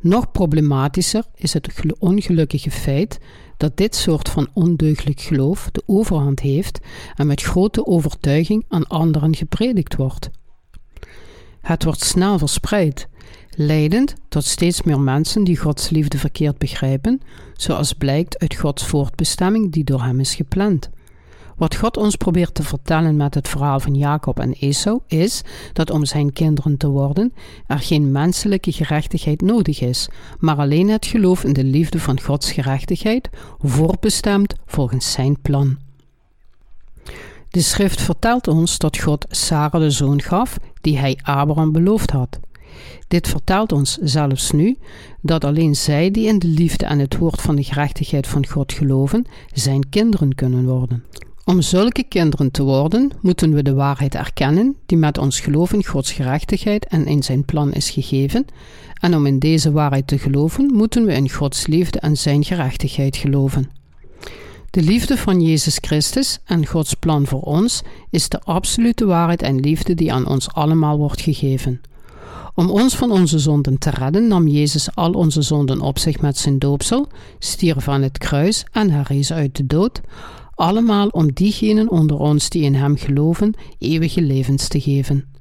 Nog 0.00 0.30
problematischer 0.30 1.24
is 1.34 1.52
het 1.52 1.68
ongelukkige 1.98 2.70
feit 2.70 3.18
dat 3.56 3.76
dit 3.76 3.94
soort 3.94 4.28
van 4.28 4.48
ondeugelijk 4.52 5.20
geloof 5.20 5.68
de 5.72 5.82
overhand 5.86 6.40
heeft 6.40 6.80
en 7.14 7.26
met 7.26 7.42
grote 7.42 7.86
overtuiging 7.86 8.64
aan 8.68 8.86
anderen 8.86 9.36
gepredikt 9.36 9.96
wordt. 9.96 10.30
Het 11.68 11.84
wordt 11.84 12.04
snel 12.04 12.38
verspreid, 12.38 13.08
leidend 13.50 14.14
tot 14.28 14.44
steeds 14.44 14.82
meer 14.82 15.00
mensen 15.00 15.44
die 15.44 15.56
Gods 15.56 15.90
liefde 15.90 16.18
verkeerd 16.18 16.58
begrijpen, 16.58 17.20
zoals 17.56 17.92
blijkt 17.92 18.38
uit 18.38 18.54
Gods 18.54 18.86
voortbestemming 18.86 19.72
die 19.72 19.84
door 19.84 20.02
hem 20.02 20.20
is 20.20 20.34
gepland. 20.34 20.90
Wat 21.56 21.76
God 21.76 21.96
ons 21.96 22.16
probeert 22.16 22.54
te 22.54 22.62
vertellen 22.62 23.16
met 23.16 23.34
het 23.34 23.48
verhaal 23.48 23.80
van 23.80 23.94
Jacob 23.94 24.40
en 24.40 24.52
Esau 24.52 25.00
is 25.06 25.42
dat 25.72 25.90
om 25.90 26.04
zijn 26.04 26.32
kinderen 26.32 26.76
te 26.76 26.88
worden 26.88 27.32
er 27.66 27.78
geen 27.78 28.12
menselijke 28.12 28.72
gerechtigheid 28.72 29.40
nodig 29.40 29.80
is, 29.80 30.08
maar 30.38 30.56
alleen 30.56 30.88
het 30.88 31.06
geloof 31.06 31.44
in 31.44 31.52
de 31.52 31.64
liefde 31.64 32.00
van 32.00 32.20
Gods 32.20 32.52
gerechtigheid, 32.52 33.28
voorbestemd 33.58 34.54
volgens 34.66 35.12
zijn 35.12 35.40
plan. 35.40 35.87
De 37.50 37.60
schrift 37.60 38.00
vertelt 38.00 38.48
ons 38.48 38.78
dat 38.78 38.98
God 38.98 39.26
Sarah 39.28 39.80
de 39.80 39.90
zoon 39.90 40.22
gaf 40.22 40.58
die 40.80 40.98
hij 40.98 41.18
Abraham 41.22 41.72
beloofd 41.72 42.10
had. 42.10 42.38
Dit 43.08 43.28
vertelt 43.28 43.72
ons 43.72 43.98
zelfs 44.02 44.50
nu 44.50 44.76
dat 45.20 45.44
alleen 45.44 45.76
zij 45.76 46.10
die 46.10 46.26
in 46.26 46.38
de 46.38 46.46
liefde 46.46 46.86
en 46.86 46.98
het 46.98 47.16
woord 47.16 47.40
van 47.40 47.56
de 47.56 47.62
gerechtigheid 47.64 48.26
van 48.26 48.46
God 48.46 48.72
geloven, 48.72 49.26
zijn 49.52 49.88
kinderen 49.88 50.34
kunnen 50.34 50.64
worden. 50.64 51.04
Om 51.44 51.62
zulke 51.62 52.02
kinderen 52.02 52.50
te 52.50 52.62
worden, 52.62 53.10
moeten 53.20 53.52
we 53.52 53.62
de 53.62 53.74
waarheid 53.74 54.14
erkennen 54.14 54.76
die 54.86 54.98
met 54.98 55.18
ons 55.18 55.40
geloof 55.40 55.72
in 55.72 55.84
Gods 55.84 56.12
gerechtigheid 56.12 56.86
en 56.86 57.06
in 57.06 57.22
zijn 57.22 57.44
plan 57.44 57.72
is 57.72 57.90
gegeven, 57.90 58.44
en 59.00 59.14
om 59.14 59.26
in 59.26 59.38
deze 59.38 59.72
waarheid 59.72 60.06
te 60.06 60.18
geloven, 60.18 60.66
moeten 60.74 61.04
we 61.04 61.12
in 61.12 61.30
Gods 61.30 61.66
liefde 61.66 61.98
en 61.98 62.16
zijn 62.16 62.44
gerechtigheid 62.44 63.16
geloven. 63.16 63.77
De 64.70 64.82
liefde 64.82 65.16
van 65.16 65.40
Jezus 65.40 65.78
Christus 65.80 66.38
en 66.44 66.66
Gods 66.66 66.94
plan 66.94 67.26
voor 67.26 67.40
ons 67.40 67.82
is 68.10 68.28
de 68.28 68.40
absolute 68.40 69.06
waarheid 69.06 69.42
en 69.42 69.60
liefde 69.60 69.94
die 69.94 70.12
aan 70.12 70.26
ons 70.26 70.52
allemaal 70.52 70.98
wordt 70.98 71.20
gegeven. 71.20 71.80
Om 72.54 72.70
ons 72.70 72.96
van 72.96 73.10
onze 73.10 73.38
zonden 73.38 73.78
te 73.78 73.90
redden 73.90 74.28
nam 74.28 74.48
Jezus 74.48 74.94
al 74.94 75.12
onze 75.12 75.42
zonden 75.42 75.80
op 75.80 75.98
zich 75.98 76.20
met 76.20 76.38
zijn 76.38 76.58
doopsel, 76.58 77.08
stierf 77.38 77.88
aan 77.88 78.02
het 78.02 78.18
kruis 78.18 78.64
en 78.72 78.90
herrees 78.90 79.32
uit 79.32 79.56
de 79.56 79.66
dood, 79.66 80.00
allemaal 80.54 81.08
om 81.08 81.32
diegenen 81.32 81.90
onder 81.90 82.18
ons 82.18 82.48
die 82.48 82.62
in 82.62 82.74
Hem 82.74 82.96
geloven 82.96 83.54
eeuwige 83.78 84.22
levens 84.22 84.68
te 84.68 84.80
geven. 84.80 85.37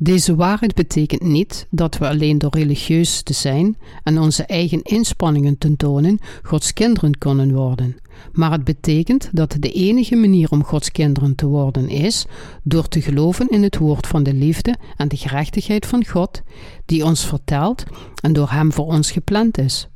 Deze 0.00 0.34
waarheid 0.34 0.74
betekent 0.74 1.22
niet 1.22 1.66
dat 1.70 1.98
we 1.98 2.08
alleen 2.08 2.38
door 2.38 2.54
religieus 2.56 3.22
te 3.22 3.32
zijn 3.32 3.76
en 4.02 4.18
onze 4.18 4.42
eigen 4.42 4.82
inspanningen 4.82 5.58
te 5.58 5.76
tonen 5.76 6.18
Gods 6.42 6.72
kinderen 6.72 7.18
kunnen 7.18 7.54
worden, 7.54 7.96
maar 8.32 8.50
het 8.50 8.64
betekent 8.64 9.28
dat 9.32 9.56
de 9.58 9.72
enige 9.72 10.16
manier 10.16 10.50
om 10.50 10.64
Gods 10.64 10.92
kinderen 10.92 11.34
te 11.34 11.46
worden 11.46 11.88
is 11.88 12.26
door 12.62 12.88
te 12.88 13.00
geloven 13.00 13.48
in 13.48 13.62
het 13.62 13.78
woord 13.78 14.06
van 14.06 14.22
de 14.22 14.34
liefde 14.34 14.74
en 14.96 15.08
de 15.08 15.16
gerechtigheid 15.16 15.86
van 15.86 16.06
God, 16.06 16.42
die 16.86 17.04
ons 17.04 17.26
vertelt 17.26 17.84
en 18.22 18.32
door 18.32 18.50
Hem 18.50 18.72
voor 18.72 18.86
ons 18.86 19.10
gepland 19.10 19.58
is. 19.58 19.88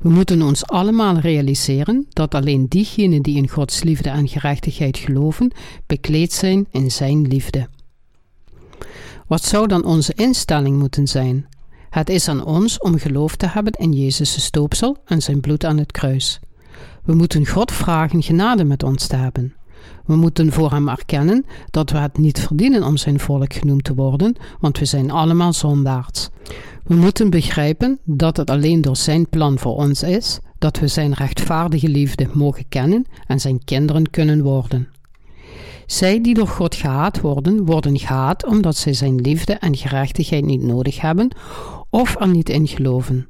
We 0.00 0.08
moeten 0.08 0.42
ons 0.42 0.66
allemaal 0.66 1.18
realiseren 1.18 2.06
dat 2.08 2.34
alleen 2.34 2.66
diegenen 2.68 3.22
die 3.22 3.36
in 3.36 3.48
Gods 3.48 3.82
liefde 3.82 4.08
en 4.08 4.28
gerechtigheid 4.28 4.98
geloven, 4.98 5.52
bekleed 5.86 6.32
zijn 6.32 6.66
in 6.70 6.90
Zijn 6.90 7.28
liefde. 7.28 7.68
Wat 9.32 9.44
zou 9.44 9.66
dan 9.66 9.84
onze 9.84 10.12
instelling 10.14 10.78
moeten 10.78 11.06
zijn? 11.06 11.46
Het 11.90 12.10
is 12.10 12.28
aan 12.28 12.44
ons 12.44 12.78
om 12.78 12.98
geloof 12.98 13.36
te 13.36 13.46
hebben 13.46 13.72
in 13.72 13.92
Jezus' 13.92 14.44
stoopsel 14.44 14.96
en 15.04 15.22
zijn 15.22 15.40
bloed 15.40 15.64
aan 15.64 15.78
het 15.78 15.92
kruis. 15.92 16.40
We 17.04 17.14
moeten 17.14 17.46
God 17.46 17.72
vragen 17.72 18.22
genade 18.22 18.64
met 18.64 18.82
ons 18.82 19.06
te 19.06 19.16
hebben. 19.16 19.54
We 20.06 20.16
moeten 20.16 20.52
voor 20.52 20.70
Hem 20.70 20.88
erkennen 20.88 21.46
dat 21.70 21.90
we 21.90 21.98
het 21.98 22.18
niet 22.18 22.40
verdienen 22.40 22.82
om 22.82 22.96
Zijn 22.96 23.20
volk 23.20 23.52
genoemd 23.52 23.84
te 23.84 23.94
worden, 23.94 24.36
want 24.60 24.78
we 24.78 24.84
zijn 24.84 25.10
allemaal 25.10 25.52
zondaards. 25.52 26.30
We 26.84 26.94
moeten 26.94 27.30
begrijpen 27.30 27.98
dat 28.04 28.36
het 28.36 28.50
alleen 28.50 28.80
door 28.80 28.96
Zijn 28.96 29.28
plan 29.28 29.58
voor 29.58 29.76
ons 29.76 30.02
is 30.02 30.38
dat 30.58 30.78
we 30.78 30.88
Zijn 30.88 31.12
rechtvaardige 31.12 31.88
liefde 31.88 32.28
mogen 32.32 32.68
kennen 32.68 33.06
en 33.26 33.40
Zijn 33.40 33.64
kinderen 33.64 34.10
kunnen 34.10 34.42
worden. 34.42 34.88
Zij 35.92 36.20
die 36.20 36.34
door 36.34 36.48
God 36.48 36.74
gehaat 36.74 37.20
worden, 37.20 37.64
worden 37.64 37.98
gehaat 37.98 38.46
omdat 38.46 38.76
zij 38.76 38.92
Zijn 38.92 39.20
liefde 39.20 39.52
en 39.52 39.76
gerechtigheid 39.76 40.44
niet 40.44 40.62
nodig 40.62 41.00
hebben 41.00 41.28
of 41.90 42.20
er 42.20 42.28
niet 42.28 42.48
in 42.48 42.68
geloven. 42.68 43.28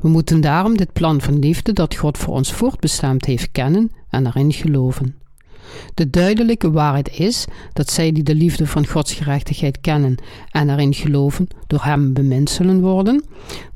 We 0.00 0.08
moeten 0.08 0.40
daarom 0.40 0.76
dit 0.76 0.92
plan 0.92 1.20
van 1.20 1.38
liefde 1.38 1.72
dat 1.72 1.96
God 1.96 2.18
voor 2.18 2.34
ons 2.34 2.52
voortbestemd 2.52 3.24
heeft 3.24 3.50
kennen 3.52 3.92
en 4.08 4.26
erin 4.26 4.52
geloven. 4.52 5.14
De 5.94 6.10
duidelijke 6.10 6.70
waarheid 6.70 7.18
is 7.18 7.44
dat 7.72 7.90
zij 7.90 8.12
die 8.12 8.22
de 8.22 8.34
liefde 8.34 8.66
van 8.66 8.86
Gods 8.86 9.12
gerechtigheid 9.12 9.80
kennen 9.80 10.16
en 10.50 10.70
erin 10.70 10.94
geloven, 10.94 11.48
door 11.66 11.82
Hem 11.82 12.12
bemind 12.12 12.50
zullen 12.50 12.80
worden, 12.80 13.24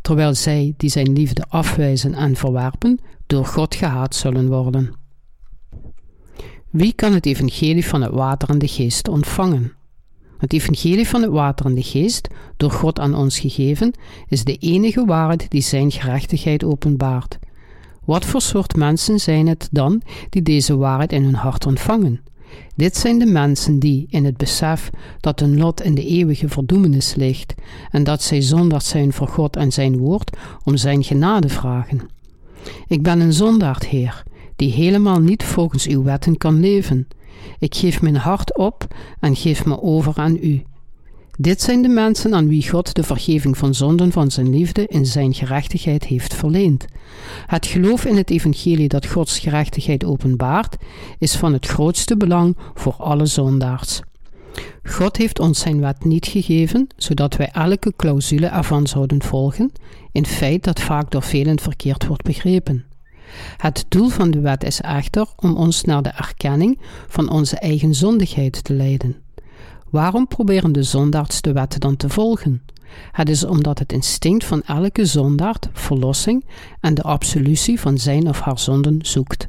terwijl 0.00 0.34
zij 0.34 0.74
die 0.76 0.90
Zijn 0.90 1.12
liefde 1.12 1.44
afwijzen 1.48 2.14
en 2.14 2.36
verwerpen, 2.36 3.00
door 3.26 3.46
God 3.46 3.74
gehaat 3.74 4.14
zullen 4.14 4.48
worden. 4.48 5.03
Wie 6.74 6.92
kan 6.92 7.12
het 7.12 7.26
evangelie 7.26 7.86
van 7.86 8.02
het 8.02 8.12
water 8.12 8.48
en 8.48 8.58
de 8.58 8.68
geest 8.68 9.08
ontvangen? 9.08 9.72
Het 10.38 10.52
evangelie 10.52 11.08
van 11.08 11.22
het 11.22 11.30
water 11.30 11.66
en 11.66 11.74
de 11.74 11.82
geest, 11.82 12.28
door 12.56 12.70
God 12.70 13.00
aan 13.00 13.14
ons 13.14 13.38
gegeven, 13.38 13.92
is 14.28 14.44
de 14.44 14.56
enige 14.56 15.04
waarheid 15.04 15.50
die 15.50 15.60
Zijn 15.60 15.90
gerechtigheid 15.90 16.64
openbaart. 16.64 17.38
Wat 18.04 18.24
voor 18.24 18.40
soort 18.40 18.76
mensen 18.76 19.18
zijn 19.20 19.46
het 19.46 19.68
dan 19.70 20.02
die 20.30 20.42
deze 20.42 20.76
waarheid 20.76 21.12
in 21.12 21.22
hun 21.22 21.34
hart 21.34 21.66
ontvangen? 21.66 22.20
Dit 22.76 22.96
zijn 22.96 23.18
de 23.18 23.26
mensen 23.26 23.78
die, 23.78 24.06
in 24.08 24.24
het 24.24 24.36
besef 24.36 24.90
dat 25.20 25.40
hun 25.40 25.58
lot 25.58 25.82
in 25.82 25.94
de 25.94 26.06
eeuwige 26.06 26.48
verdoemenis 26.48 27.14
ligt 27.14 27.54
en 27.90 28.04
dat 28.04 28.22
zij 28.22 28.40
zondaard 28.42 28.84
zijn 28.84 29.12
voor 29.12 29.28
God 29.28 29.56
en 29.56 29.72
Zijn 29.72 29.96
woord, 29.96 30.36
om 30.64 30.76
Zijn 30.76 31.04
genade 31.04 31.48
vragen. 31.48 32.00
Ik 32.88 33.02
ben 33.02 33.20
een 33.20 33.32
zondaard, 33.32 33.86
Heer, 33.86 34.22
die 34.56 34.72
helemaal 34.72 35.20
niet 35.20 35.44
volgens 35.44 35.86
uw 35.86 36.02
wetten 36.02 36.36
kan 36.36 36.60
leven. 36.60 37.08
Ik 37.58 37.74
geef 37.74 38.02
mijn 38.02 38.16
hart 38.16 38.56
op 38.56 38.86
en 39.20 39.36
geef 39.36 39.64
me 39.64 39.82
over 39.82 40.12
aan 40.16 40.38
u. 40.42 40.62
Dit 41.38 41.62
zijn 41.62 41.82
de 41.82 41.88
mensen 41.88 42.34
aan 42.34 42.48
wie 42.48 42.68
God 42.68 42.94
de 42.94 43.02
vergeving 43.02 43.58
van 43.58 43.74
zonden 43.74 44.12
van 44.12 44.30
zijn 44.30 44.50
liefde 44.50 44.86
in 44.86 45.06
zijn 45.06 45.34
gerechtigheid 45.34 46.04
heeft 46.04 46.34
verleend. 46.34 46.84
Het 47.46 47.66
geloof 47.66 48.04
in 48.04 48.16
het 48.16 48.30
evangelie 48.30 48.88
dat 48.88 49.06
Gods 49.06 49.38
gerechtigheid 49.38 50.04
openbaart, 50.04 50.76
is 51.18 51.36
van 51.36 51.52
het 51.52 51.66
grootste 51.66 52.16
belang 52.16 52.56
voor 52.74 52.94
alle 52.98 53.26
zondaars. 53.26 54.00
God 54.82 55.16
heeft 55.16 55.40
ons 55.40 55.60
zijn 55.60 55.80
wet 55.80 56.04
niet 56.04 56.26
gegeven, 56.26 56.86
zodat 56.96 57.36
wij 57.36 57.50
elke 57.52 57.92
clausule 57.96 58.46
ervan 58.46 58.86
zouden 58.86 59.22
volgen, 59.22 59.72
in 60.12 60.26
feit 60.26 60.64
dat 60.64 60.80
vaak 60.80 61.10
door 61.10 61.22
velen 61.22 61.60
verkeerd 61.60 62.06
wordt 62.06 62.22
begrepen. 62.22 62.84
Het 63.56 63.84
doel 63.88 64.08
van 64.08 64.30
de 64.30 64.40
wet 64.40 64.64
is 64.64 64.80
echter 64.80 65.26
om 65.36 65.56
ons 65.56 65.84
naar 65.84 66.02
de 66.02 66.08
erkenning 66.08 66.78
van 67.08 67.28
onze 67.28 67.58
eigen 67.58 67.94
zondigheid 67.94 68.64
te 68.64 68.74
leiden. 68.74 69.16
Waarom 69.90 70.28
proberen 70.28 70.72
de 70.72 70.82
zondaards 70.82 71.40
de 71.40 71.52
wet 71.52 71.80
dan 71.80 71.96
te 71.96 72.08
volgen? 72.08 72.62
Het 73.12 73.28
is 73.28 73.44
omdat 73.44 73.78
het 73.78 73.92
instinct 73.92 74.44
van 74.44 74.62
elke 74.62 75.04
zondaard 75.04 75.68
verlossing 75.72 76.44
en 76.80 76.94
de 76.94 77.02
absolutie 77.02 77.80
van 77.80 77.98
zijn 77.98 78.28
of 78.28 78.40
haar 78.40 78.58
zonden 78.58 78.98
zoekt. 79.02 79.48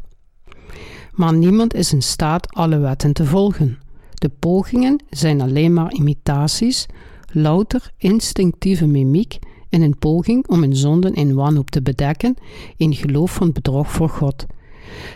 Maar 1.12 1.34
niemand 1.34 1.74
is 1.74 1.94
in 1.94 2.02
staat 2.02 2.54
alle 2.54 2.78
wetten 2.78 3.14
te 3.14 3.26
volgen. 3.26 3.80
De 4.14 4.30
pogingen 4.30 5.04
zijn 5.10 5.42
alleen 5.42 5.74
maar 5.74 5.92
imitaties, 5.92 6.86
louter 7.32 7.92
instinctieve 7.98 8.86
mimiek 8.86 9.40
in 9.76 9.82
een 9.82 9.98
poging 9.98 10.48
om 10.48 10.62
hun 10.62 10.76
zonden 10.76 11.14
in 11.14 11.34
wanhoop 11.34 11.70
te 11.70 11.82
bedekken 11.82 12.36
in 12.78 12.94
geloof 12.94 13.34
van 13.34 13.52
bedrog 13.52 13.92
voor 13.92 14.10
God. 14.10 14.46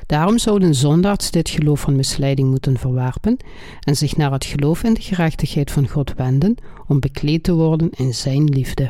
Daarom 0.06 0.38
zouden 0.38 0.76
zondaards 0.76 1.32
dit 1.32 1.50
geloof 1.50 1.80
van 1.80 1.95
misleiding 1.95 2.50
moeten 2.50 2.78
verwerpen 2.78 3.38
en 3.80 3.95
zich 3.95 4.17
naar 4.17 4.32
het 4.32 4.45
geloof 4.45 4.84
in 4.84 4.93
de 4.93 5.02
gerechtigheid 5.02 5.72
van 5.72 5.88
God 5.88 6.13
wenden 6.13 6.56
om 6.88 7.00
bekleed 7.00 7.43
te 7.43 7.54
worden 7.54 7.89
in 7.89 8.13
Zijn 8.13 8.43
liefde. 8.43 8.89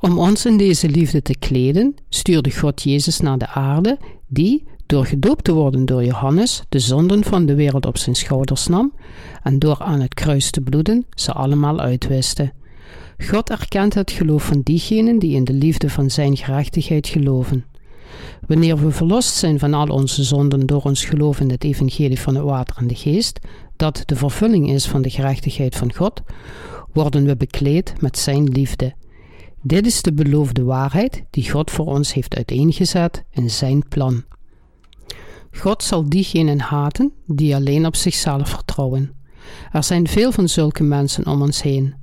Om 0.00 0.18
ons 0.18 0.46
in 0.46 0.56
deze 0.56 0.88
liefde 0.88 1.22
te 1.22 1.38
kleden, 1.38 1.94
stuurde 2.08 2.50
God 2.50 2.82
Jezus 2.82 3.20
naar 3.20 3.38
de 3.38 3.48
aarde, 3.48 3.98
die, 4.26 4.64
door 4.86 5.06
gedoopt 5.06 5.44
te 5.44 5.52
worden 5.52 5.86
door 5.86 6.04
Johannes, 6.04 6.62
de 6.68 6.78
zonden 6.78 7.24
van 7.24 7.46
de 7.46 7.54
wereld 7.54 7.86
op 7.86 7.98
zijn 7.98 8.16
schouders 8.16 8.66
nam 8.66 8.92
en 9.42 9.58
door 9.58 9.78
aan 9.78 10.00
het 10.00 10.14
kruis 10.14 10.50
te 10.50 10.60
bloeden 10.60 11.06
ze 11.14 11.32
allemaal 11.32 11.80
uitwiste. 11.80 12.52
God 13.28 13.50
erkent 13.50 13.94
het 13.94 14.10
geloof 14.10 14.44
van 14.44 14.60
diegenen 14.60 15.18
die 15.18 15.34
in 15.34 15.44
de 15.44 15.52
liefde 15.52 15.90
van 15.90 16.10
Zijn 16.10 16.36
gerechtigheid 16.36 17.08
geloven. 17.08 17.64
Wanneer 18.46 18.76
we 18.76 18.90
verlost 18.90 19.34
zijn 19.34 19.58
van 19.58 19.74
al 19.74 19.86
onze 19.86 20.24
zonden 20.24 20.66
door 20.66 20.82
ons 20.82 21.04
geloof 21.04 21.40
in 21.40 21.50
het 21.50 21.64
evangelie 21.64 22.20
van 22.20 22.34
het 22.34 22.44
water 22.44 22.76
en 22.76 22.86
de 22.86 22.94
geest, 22.94 23.38
dat 23.76 24.02
de 24.06 24.16
vervulling 24.16 24.70
is 24.70 24.86
van 24.86 25.02
de 25.02 25.10
gerechtigheid 25.10 25.76
van 25.76 25.94
God, 25.94 26.22
worden 26.92 27.24
we 27.24 27.36
bekleed 27.36 28.00
met 28.00 28.18
Zijn 28.18 28.44
liefde. 28.44 28.94
Dit 29.62 29.86
is 29.86 30.02
de 30.02 30.12
beloofde 30.12 30.62
waarheid 30.62 31.24
die 31.30 31.50
God 31.50 31.70
voor 31.70 31.86
ons 31.86 32.12
heeft 32.12 32.36
uiteengezet 32.36 33.24
in 33.30 33.50
Zijn 33.50 33.88
plan. 33.88 34.24
God 35.50 35.82
zal 35.82 36.08
diegenen 36.08 36.60
haten 36.60 37.12
die 37.26 37.54
alleen 37.54 37.86
op 37.86 37.96
zichzelf 37.96 38.48
vertrouwen. 38.48 39.12
Er 39.72 39.84
zijn 39.84 40.08
veel 40.08 40.32
van 40.32 40.48
zulke 40.48 40.82
mensen 40.82 41.26
om 41.26 41.42
ons 41.42 41.62
heen. 41.62 41.94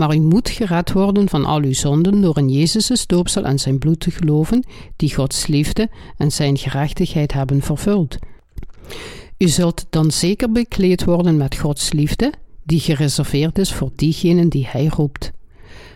Maar 0.00 0.14
u 0.14 0.20
moet 0.20 0.50
gered 0.50 0.92
worden 0.92 1.28
van 1.28 1.44
al 1.44 1.62
uw 1.62 1.72
zonden 1.72 2.20
door 2.20 2.38
in 2.38 2.48
Jezus' 2.48 3.06
doopsel 3.06 3.44
en 3.44 3.58
zijn 3.58 3.78
bloed 3.78 4.00
te 4.00 4.10
geloven, 4.10 4.64
die 4.96 5.14
Gods 5.14 5.46
liefde 5.46 5.88
en 6.16 6.32
zijn 6.32 6.58
gerechtigheid 6.58 7.32
hebben 7.32 7.62
vervuld. 7.62 8.18
U 9.38 9.48
zult 9.48 9.86
dan 9.90 10.10
zeker 10.10 10.52
bekleed 10.52 11.04
worden 11.04 11.36
met 11.36 11.56
Gods 11.56 11.92
liefde, 11.92 12.32
die 12.62 12.80
gereserveerd 12.80 13.58
is 13.58 13.72
voor 13.72 13.90
diegenen 13.96 14.48
die 14.48 14.66
Hij 14.68 14.86
roept. 14.86 15.30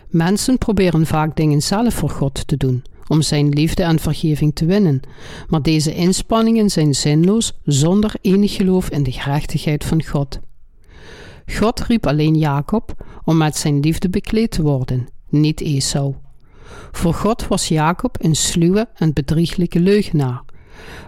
Mensen 0.09 0.57
proberen 0.57 1.05
vaak 1.05 1.35
dingen 1.35 1.61
zelf 1.61 1.93
voor 1.93 2.09
God 2.09 2.47
te 2.47 2.57
doen, 2.57 2.83
om 3.07 3.21
Zijn 3.21 3.49
liefde 3.49 3.83
en 3.83 3.99
vergeving 3.99 4.55
te 4.55 4.65
winnen, 4.65 5.01
maar 5.47 5.61
deze 5.61 5.95
inspanningen 5.95 6.69
zijn 6.69 6.95
zinloos 6.95 7.53
zonder 7.63 8.13
enig 8.21 8.55
geloof 8.55 8.89
in 8.89 9.03
de 9.03 9.11
gerechtigheid 9.11 9.83
van 9.83 10.03
God. 10.03 10.39
God 11.45 11.79
riep 11.79 12.07
alleen 12.07 12.35
Jacob 12.35 13.05
om 13.23 13.37
met 13.37 13.57
zijn 13.57 13.79
liefde 13.79 14.09
bekleed 14.09 14.51
te 14.51 14.61
worden, 14.61 15.07
niet 15.29 15.61
Esau. 15.61 16.15
Voor 16.91 17.13
God 17.13 17.47
was 17.47 17.67
Jacob 17.67 18.17
een 18.19 18.35
sluwe 18.35 18.87
en 18.95 19.13
bedrieglijke 19.13 19.79
leugenaar. 19.79 20.43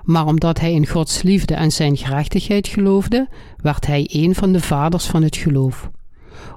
Maar 0.03 0.25
omdat 0.25 0.59
hij 0.59 0.73
in 0.73 0.87
Gods 0.87 1.21
liefde 1.21 1.53
en 1.53 1.71
zijn 1.71 1.97
gerechtigheid 1.97 2.67
geloofde, 2.67 3.29
werd 3.57 3.85
hij 3.85 4.09
een 4.11 4.35
van 4.35 4.51
de 4.51 4.61
vaders 4.61 5.05
van 5.05 5.23
het 5.23 5.35
geloof. 5.35 5.89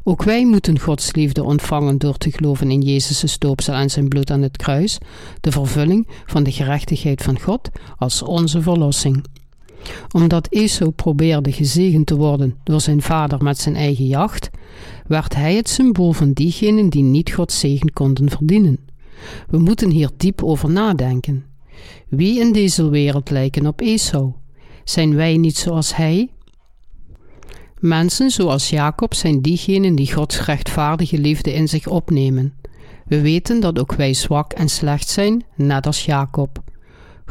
Ook 0.02 0.22
wij 0.22 0.46
moeten 0.46 0.78
Gods 0.78 1.14
liefde 1.14 1.42
ontvangen 1.44 1.98
door 1.98 2.16
te 2.16 2.30
geloven 2.30 2.70
in 2.70 2.80
Jezus' 2.80 3.38
doopsel 3.38 3.74
en 3.74 3.90
zijn 3.90 4.08
bloed 4.08 4.30
aan 4.30 4.42
het 4.42 4.56
kruis, 4.56 4.98
de 5.40 5.52
vervulling 5.52 6.08
van 6.26 6.42
de 6.42 6.52
gerechtigheid 6.52 7.22
van 7.22 7.40
God 7.40 7.70
als 7.96 8.22
onze 8.22 8.62
verlossing 8.62 9.24
omdat 10.14 10.48
Esau 10.50 10.90
probeerde 10.90 11.52
gezegend 11.52 12.06
te 12.06 12.16
worden 12.16 12.54
door 12.64 12.80
zijn 12.80 13.02
vader 13.02 13.42
met 13.42 13.58
zijn 13.58 13.76
eigen 13.76 14.06
jacht, 14.06 14.50
werd 15.06 15.34
hij 15.34 15.54
het 15.54 15.68
symbool 15.68 16.12
van 16.12 16.32
diegenen 16.32 16.88
die 16.88 17.02
niet 17.02 17.32
Gods 17.32 17.58
zegen 17.60 17.92
konden 17.92 18.30
verdienen. 18.30 18.78
We 19.48 19.58
moeten 19.58 19.90
hier 19.90 20.10
diep 20.16 20.42
over 20.42 20.70
nadenken. 20.70 21.44
Wie 22.08 22.40
in 22.40 22.52
deze 22.52 22.88
wereld 22.88 23.30
lijken 23.30 23.66
op 23.66 23.80
Esau? 23.80 24.32
Zijn 24.84 25.14
wij 25.14 25.36
niet 25.36 25.56
zoals 25.56 25.96
hij? 25.96 26.28
Mensen 27.80 28.30
zoals 28.30 28.70
Jacob 28.70 29.14
zijn 29.14 29.40
diegenen 29.42 29.94
die 29.94 30.12
Gods 30.12 30.44
rechtvaardige 30.44 31.18
liefde 31.18 31.52
in 31.52 31.68
zich 31.68 31.86
opnemen. 31.86 32.54
We 33.06 33.20
weten 33.20 33.60
dat 33.60 33.78
ook 33.78 33.92
wij 33.92 34.14
zwak 34.14 34.52
en 34.52 34.68
slecht 34.68 35.08
zijn, 35.08 35.44
net 35.54 35.86
als 35.86 36.04
Jacob. 36.04 36.62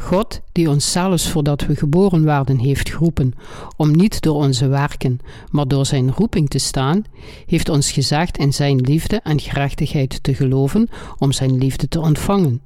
God, 0.00 0.40
die 0.52 0.68
ons 0.68 0.92
zelfs 0.92 1.28
voordat 1.28 1.66
we 1.66 1.76
geboren 1.76 2.24
werden 2.24 2.58
heeft 2.58 2.90
geroepen 2.90 3.32
om 3.76 3.90
niet 3.90 4.20
door 4.20 4.34
onze 4.34 4.68
werken, 4.68 5.18
maar 5.50 5.68
door 5.68 5.86
zijn 5.86 6.12
roeping 6.12 6.48
te 6.48 6.58
staan, 6.58 7.04
heeft 7.46 7.68
ons 7.68 7.92
gezegd 7.92 8.38
in 8.38 8.52
zijn 8.52 8.80
liefde 8.80 9.20
en 9.22 9.40
gerechtigheid 9.40 10.22
te 10.22 10.34
geloven 10.34 10.88
om 11.18 11.32
zijn 11.32 11.58
liefde 11.58 11.88
te 11.88 12.00
ontvangen. 12.00 12.60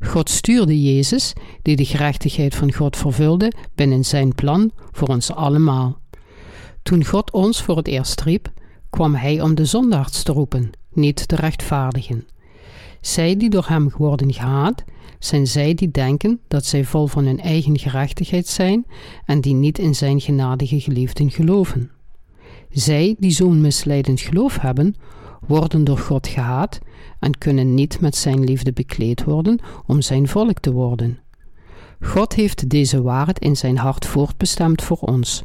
God 0.00 0.30
stuurde 0.30 0.82
Jezus, 0.82 1.32
die 1.62 1.76
de 1.76 1.84
gerechtigheid 1.84 2.54
van 2.54 2.72
God 2.72 2.96
vervulde, 2.96 3.52
binnen 3.74 4.04
zijn 4.04 4.34
plan 4.34 4.70
voor 4.92 5.08
ons 5.08 5.32
allemaal. 5.32 5.98
Toen 6.82 7.04
God 7.04 7.30
ons 7.30 7.62
voor 7.62 7.76
het 7.76 7.88
eerst 7.88 8.20
riep, 8.20 8.50
kwam 8.90 9.14
hij 9.14 9.40
om 9.40 9.54
de 9.54 9.64
zondaards 9.64 10.22
te 10.22 10.32
roepen, 10.32 10.70
niet 10.92 11.28
de 11.28 11.36
rechtvaardigen. 11.36 12.26
Zij 13.00 13.36
die 13.36 13.50
door 13.50 13.66
hem 13.66 13.92
worden 13.96 14.32
gehaat, 14.32 14.84
zijn 15.24 15.46
zij 15.46 15.74
die 15.74 15.90
denken 15.90 16.40
dat 16.48 16.64
zij 16.64 16.84
vol 16.84 17.06
van 17.06 17.24
hun 17.24 17.40
eigen 17.40 17.78
gerechtigheid 17.78 18.46
zijn 18.46 18.86
en 19.24 19.40
die 19.40 19.54
niet 19.54 19.78
in 19.78 19.94
zijn 19.94 20.20
genadige 20.20 20.80
geliefden 20.80 21.30
geloven. 21.30 21.90
Zij 22.70 23.16
die 23.18 23.30
zo'n 23.30 23.60
misleidend 23.60 24.20
geloof 24.20 24.58
hebben, 24.58 24.94
worden 25.46 25.84
door 25.84 25.98
God 25.98 26.28
gehaat 26.28 26.78
en 27.18 27.38
kunnen 27.38 27.74
niet 27.74 28.00
met 28.00 28.16
zijn 28.16 28.44
liefde 28.44 28.72
bekleed 28.72 29.24
worden 29.24 29.58
om 29.86 30.00
zijn 30.00 30.28
volk 30.28 30.58
te 30.58 30.72
worden. 30.72 31.18
God 32.00 32.34
heeft 32.34 32.68
deze 32.68 33.02
waarheid 33.02 33.38
in 33.38 33.56
zijn 33.56 33.76
hart 33.76 34.06
voortbestemd 34.06 34.82
voor 34.82 34.98
ons. 34.98 35.42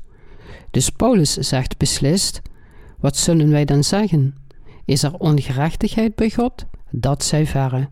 Dus 0.71 0.89
Paulus 0.89 1.33
zegt 1.33 1.77
beslist: 1.77 2.41
Wat 2.99 3.17
zullen 3.17 3.49
wij 3.49 3.65
dan 3.65 3.83
zeggen? 3.83 4.35
Is 4.85 5.03
er 5.03 5.13
ongerechtigheid 5.17 6.15
bij 6.15 6.29
God? 6.29 6.65
Dat 6.89 7.23
zij 7.23 7.45
verre. 7.45 7.89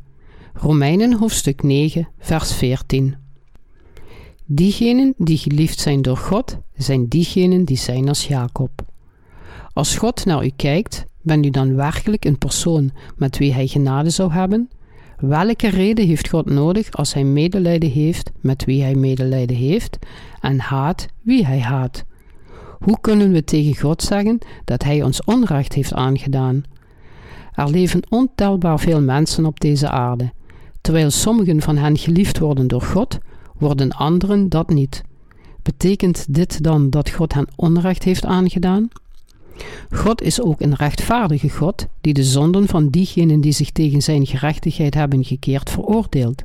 Romeinen 0.58 1.14
hoofdstuk 1.14 1.64
9, 1.64 2.08
vers 2.20 2.54
14. 2.54 3.16
Diegenen 4.46 5.14
die 5.18 5.38
geliefd 5.38 5.80
zijn 5.80 6.02
door 6.02 6.18
God, 6.18 6.58
zijn 6.76 7.08
diegenen 7.08 7.66
die 7.66 7.78
zijn 7.78 8.08
als 8.08 8.28
Jacob. 8.28 8.72
Als 9.74 9.98
God 9.98 10.26
naar 10.26 10.46
u 10.46 10.52
kijkt, 10.56 11.06
bent 11.22 11.46
u 11.46 11.50
dan 11.50 11.76
werkelijk 11.76 12.26
een 12.26 12.38
persoon 12.38 12.92
met 13.16 13.38
wie 13.38 13.54
hij 13.54 13.68
genade 13.68 14.10
zou 14.10 14.32
hebben? 14.32 14.70
Welke 15.18 15.70
reden 15.70 16.08
heeft 16.08 16.30
God 16.30 16.46
nodig 16.46 16.92
als 16.92 17.14
hij 17.14 17.24
medelijden 17.24 17.90
heeft 17.90 18.32
met 18.42 18.66
wie 18.66 18.82
hij 18.82 18.96
medelijden 18.96 19.58
heeft 19.58 19.98
en 20.42 20.60
haat 20.60 21.06
wie 21.22 21.46
hij 21.46 21.60
haat? 21.60 22.06
Hoe 22.80 23.00
kunnen 23.02 23.32
we 23.32 23.44
tegen 23.44 23.76
God 23.82 24.02
zeggen 24.02 24.38
dat 24.66 24.84
hij 24.84 25.04
ons 25.04 25.24
onrecht 25.24 25.74
heeft 25.74 25.94
aangedaan? 25.94 26.64
Er 27.54 27.70
leven 27.70 28.02
ontelbaar 28.10 28.80
veel 28.80 29.02
mensen 29.02 29.46
op 29.46 29.60
deze 29.60 29.90
aarde 29.90 30.32
Terwijl 30.86 31.12
sommigen 31.12 31.62
van 31.62 31.78
hen 31.78 31.98
geliefd 31.98 32.40
worden 32.40 32.68
door 32.68 32.82
God, 32.82 33.18
worden 33.58 33.92
anderen 33.92 34.50
dat 34.50 34.70
niet. 34.70 35.04
Betekent 35.62 36.26
dit 36.30 36.64
dan 36.64 36.90
dat 36.90 37.10
God 37.10 37.34
hen 37.34 37.48
onrecht 37.56 38.04
heeft 38.04 38.26
aangedaan? 38.26 38.88
God 39.92 40.22
is 40.22 40.42
ook 40.42 40.62
een 40.62 40.76
rechtvaardige 40.76 41.50
God 41.50 41.86
die 42.02 42.14
de 42.14 42.24
zonden 42.24 42.68
van 42.68 42.90
diegenen 42.90 43.42
die 43.42 43.52
zich 43.52 43.72
tegen 43.72 44.02
zijn 44.02 44.26
gerechtigheid 44.26 44.94
hebben 44.94 45.24
gekeerd 45.24 45.70
veroordeelt. 45.70 46.44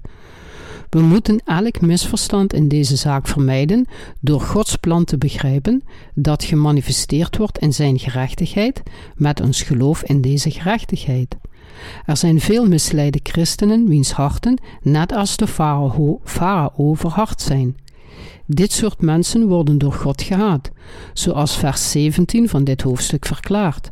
We 0.90 1.00
moeten 1.00 1.40
elk 1.44 1.80
misverstand 1.80 2.52
in 2.52 2.68
deze 2.68 2.96
zaak 2.96 3.28
vermijden 3.28 3.86
door 4.20 4.40
Gods 4.40 4.76
plan 4.76 5.04
te 5.04 5.18
begrijpen 5.18 5.82
dat 6.14 6.44
gemanifesteerd 6.44 7.36
wordt 7.36 7.58
in 7.58 7.72
zijn 7.72 7.98
gerechtigheid 7.98 8.82
met 9.16 9.40
ons 9.40 9.62
geloof 9.62 10.02
in 10.02 10.20
deze 10.20 10.50
gerechtigheid. 10.50 11.36
Er 12.06 12.16
zijn 12.16 12.40
veel 12.40 12.68
misleide 12.68 13.20
christenen 13.22 13.88
wiens 13.88 14.12
harten, 14.12 14.58
net 14.82 15.12
als 15.12 15.36
de 15.36 15.46
farao, 16.24 16.94
verhard 16.94 17.40
zijn. 17.40 17.76
Dit 18.46 18.72
soort 18.72 19.00
mensen 19.00 19.48
worden 19.48 19.78
door 19.78 19.92
God 19.92 20.22
gehaat, 20.22 20.70
zoals 21.12 21.56
vers 21.56 21.90
17 21.90 22.48
van 22.48 22.64
dit 22.64 22.82
hoofdstuk 22.82 23.26
verklaart. 23.26 23.90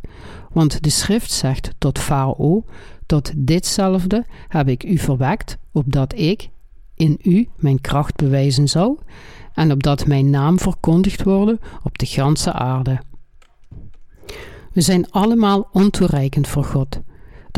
Want 0.52 0.82
de 0.82 0.90
schrift 0.90 1.30
zegt 1.30 1.70
tot 1.78 1.98
farao, 1.98 2.64
tot 3.06 3.32
ditzelfde 3.36 4.26
heb 4.48 4.68
ik 4.68 4.84
u 4.84 4.98
verwekt, 4.98 5.56
opdat 5.72 6.18
ik, 6.18 6.48
in 6.94 7.18
u 7.22 7.48
mijn 7.56 7.80
kracht 7.80 8.16
bewijzen 8.16 8.68
zou, 8.68 8.98
en 9.52 9.72
opdat 9.72 10.06
mijn 10.06 10.30
naam 10.30 10.58
verkondigd 10.58 11.22
worden 11.22 11.58
op 11.82 11.98
de 11.98 12.06
ganse 12.06 12.52
aarde. 12.52 13.00
We 14.72 14.80
zijn 14.80 15.10
allemaal 15.10 15.68
ontoereikend 15.72 16.48
voor 16.48 16.64
God. 16.64 17.00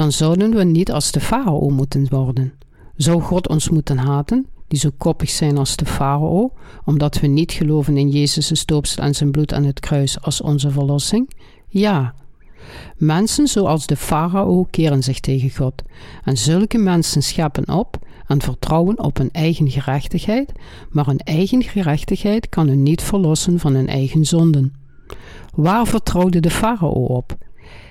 Dan 0.00 0.12
zouden 0.12 0.54
we 0.54 0.64
niet 0.64 0.92
als 0.92 1.12
de 1.12 1.20
farao 1.20 1.68
moeten 1.68 2.06
worden. 2.10 2.52
Zou 2.96 3.22
God 3.22 3.48
ons 3.48 3.68
moeten 3.68 3.98
haten, 3.98 4.46
die 4.68 4.78
zo 4.78 4.90
koppig 4.98 5.30
zijn 5.30 5.58
als 5.58 5.76
de 5.76 5.86
farao, 5.86 6.52
omdat 6.84 7.20
we 7.20 7.26
niet 7.26 7.52
geloven 7.52 7.96
in 7.96 8.08
Jezus' 8.08 8.66
doopsel 8.66 9.02
en 9.02 9.14
zijn 9.14 9.30
bloed 9.30 9.52
aan 9.52 9.64
het 9.64 9.80
kruis 9.80 10.22
als 10.22 10.40
onze 10.40 10.70
verlossing? 10.70 11.30
Ja. 11.68 12.14
Mensen 12.96 13.46
zoals 13.46 13.86
de 13.86 13.96
farao 13.96 14.66
keren 14.70 15.02
zich 15.02 15.20
tegen 15.20 15.50
God. 15.50 15.82
En 16.24 16.36
zulke 16.36 16.78
mensen 16.78 17.22
scheppen 17.22 17.68
op 17.68 17.98
en 18.26 18.40
vertrouwen 18.40 18.98
op 18.98 19.16
hun 19.16 19.30
eigen 19.32 19.70
gerechtigheid, 19.70 20.52
maar 20.90 21.06
hun 21.06 21.18
eigen 21.18 21.62
gerechtigheid 21.62 22.48
kan 22.48 22.68
hun 22.68 22.82
niet 22.82 23.02
verlossen 23.02 23.58
van 23.58 23.74
hun 23.74 23.88
eigen 23.88 24.24
zonden. 24.24 24.74
Waar 25.54 25.86
vertrouwde 25.86 26.40
de 26.40 26.50
farao 26.50 27.04
op? 27.04 27.38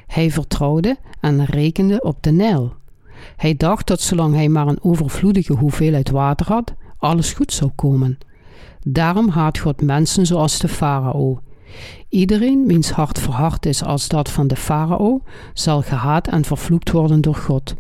Hij 0.10 0.32
vertrouwde 0.32 0.98
en 1.20 1.46
rekende 1.46 2.02
op 2.02 2.18
de 2.24 2.32
Nijl. 2.32 2.74
Hij 3.36 3.56
dacht 3.58 3.88
dat 3.88 4.02
zolang 4.02 4.36
hij 4.36 4.50
maar 4.50 4.68
een 4.68 4.84
overvloedige 4.84 5.54
hoeveelheid 5.54 6.10
water 6.10 6.48
had, 6.48 6.74
alles 6.98 7.34
goed 7.34 7.54
zou 7.54 7.72
komen. 7.76 8.18
Daarom 8.84 9.30
haat 9.30 9.58
God 9.58 9.82
mensen 9.82 10.26
zoals 10.26 10.60
de 10.60 10.68
farao. 10.68 11.40
Iedereen 12.10 12.68
wiens 12.68 12.92
hart 12.92 13.20
verhard 13.20 13.66
is 13.66 13.84
als 13.84 14.08
dat 14.08 14.30
van 14.30 14.48
de 14.48 14.56
farao, 14.56 15.22
zal 15.54 15.82
gehaat 15.82 16.28
en 16.28 16.46
vervloekt 16.46 16.92
worden 16.92 17.22
door 17.22 17.36
God. 17.36 17.76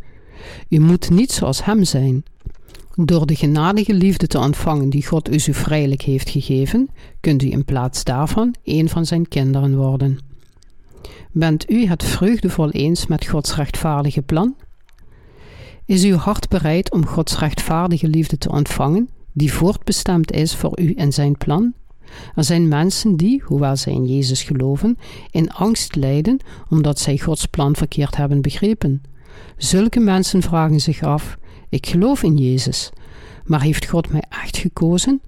U 0.70 0.80
moet 0.80 1.10
niet 1.10 1.32
zoals 1.32 1.66
hem 1.66 1.84
zijn. 1.84 2.24
Door 2.96 3.26
de 3.26 3.36
genadige 3.36 3.94
liefde 3.94 4.28
te 4.28 4.40
ontvangen 4.40 4.90
die 4.90 5.06
God 5.06 5.34
u 5.34 5.40
zo 5.40 5.52
vrijelijk 5.54 6.02
heeft 6.02 6.30
gegeven, 6.30 6.90
kunt 7.20 7.44
u 7.44 7.52
in 7.52 7.66
plaats 7.66 8.04
daarvan 8.04 8.56
een 8.64 8.90
van 8.90 9.06
zijn 9.06 9.28
kinderen 9.28 9.78
worden. 9.78 10.29
Bent 11.32 11.72
u 11.72 11.86
het 11.86 12.04
vreugdevol 12.04 12.72
eens 12.72 13.08
met 13.08 13.26
Gods 13.26 13.56
rechtvaardige 13.56 14.22
plan? 14.22 14.56
Is 15.86 16.04
uw 16.04 16.16
hart 16.16 16.50
bereid 16.50 16.92
om 16.92 17.06
Gods 17.06 17.40
rechtvaardige 17.40 18.08
liefde 18.08 18.38
te 18.38 18.50
ontvangen, 18.50 19.10
die 19.32 19.54
voortbestemd 19.54 20.32
is 20.32 20.56
voor 20.56 20.80
u 20.80 20.94
en 20.94 21.14
zijn 21.14 21.38
plan? 21.38 21.74
Er 22.36 22.44
zijn 22.44 22.68
mensen 22.68 23.16
die, 23.16 23.42
hoewel 23.46 23.76
zij 23.76 23.94
in 23.94 24.06
Jezus 24.06 24.44
geloven, 24.44 24.98
in 25.32 25.52
angst 25.52 25.96
lijden 25.96 26.40
omdat 26.70 27.00
zij 27.00 27.18
Gods 27.18 27.46
plan 27.46 27.76
verkeerd 27.76 28.16
hebben 28.16 28.42
begrepen. 28.42 29.02
Zulke 29.58 30.00
mensen 30.00 30.42
vragen 30.42 30.80
zich 30.80 31.04
af: 31.04 31.38
Ik 31.70 31.86
geloof 31.86 32.24
in 32.24 32.38
Jezus, 32.38 32.90
maar 33.46 33.62
heeft 33.62 33.86
God 33.86 34.12
mij 34.12 34.24
echt 34.30 34.58
gekozen? 34.58 35.22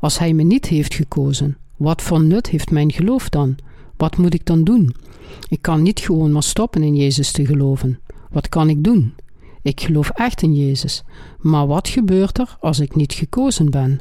Als 0.00 0.18
Hij 0.18 0.32
me 0.32 0.42
niet 0.42 0.66
heeft 0.66 0.94
gekozen, 0.94 1.56
wat 1.76 2.02
voor 2.02 2.22
nut 2.22 2.46
heeft 2.46 2.70
mijn 2.70 2.92
geloof 2.92 3.28
dan? 3.28 3.56
Wat 3.96 4.16
moet 4.16 4.34
ik 4.34 4.46
dan 4.46 4.64
doen? 4.64 4.94
Ik 5.48 5.62
kan 5.62 5.82
niet 5.82 6.00
gewoon 6.00 6.32
maar 6.32 6.42
stoppen 6.42 6.82
in 6.82 6.96
Jezus 6.96 7.32
te 7.32 7.46
geloven. 7.46 8.00
Wat 8.30 8.48
kan 8.48 8.68
ik 8.68 8.84
doen? 8.84 9.14
Ik 9.62 9.80
geloof 9.80 10.10
echt 10.10 10.42
in 10.42 10.54
Jezus, 10.54 11.02
maar 11.38 11.66
wat 11.66 11.88
gebeurt 11.88 12.38
er 12.38 12.56
als 12.60 12.80
ik 12.80 12.94
niet 12.94 13.12
gekozen 13.12 13.70
ben? 13.70 14.00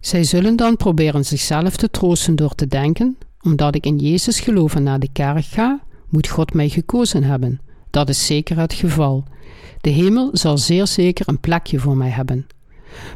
Zij 0.00 0.24
zullen 0.24 0.56
dan 0.56 0.76
proberen 0.76 1.24
zichzelf 1.24 1.76
te 1.76 1.90
troosten 1.90 2.36
door 2.36 2.54
te 2.54 2.66
denken: 2.66 3.16
omdat 3.42 3.74
ik 3.74 3.86
in 3.86 3.98
Jezus 3.98 4.40
geloof 4.40 4.74
en 4.74 4.82
naar 4.82 4.98
de 4.98 5.08
kerk 5.12 5.44
ga, 5.44 5.80
moet 6.08 6.28
God 6.28 6.54
mij 6.54 6.68
gekozen 6.68 7.22
hebben. 7.22 7.60
Dat 7.90 8.08
is 8.08 8.26
zeker 8.26 8.58
het 8.58 8.72
geval. 8.72 9.24
De 9.80 9.90
hemel 9.90 10.30
zal 10.32 10.58
zeer 10.58 10.86
zeker 10.86 11.28
een 11.28 11.40
plekje 11.40 11.78
voor 11.78 11.96
mij 11.96 12.10
hebben. 12.10 12.46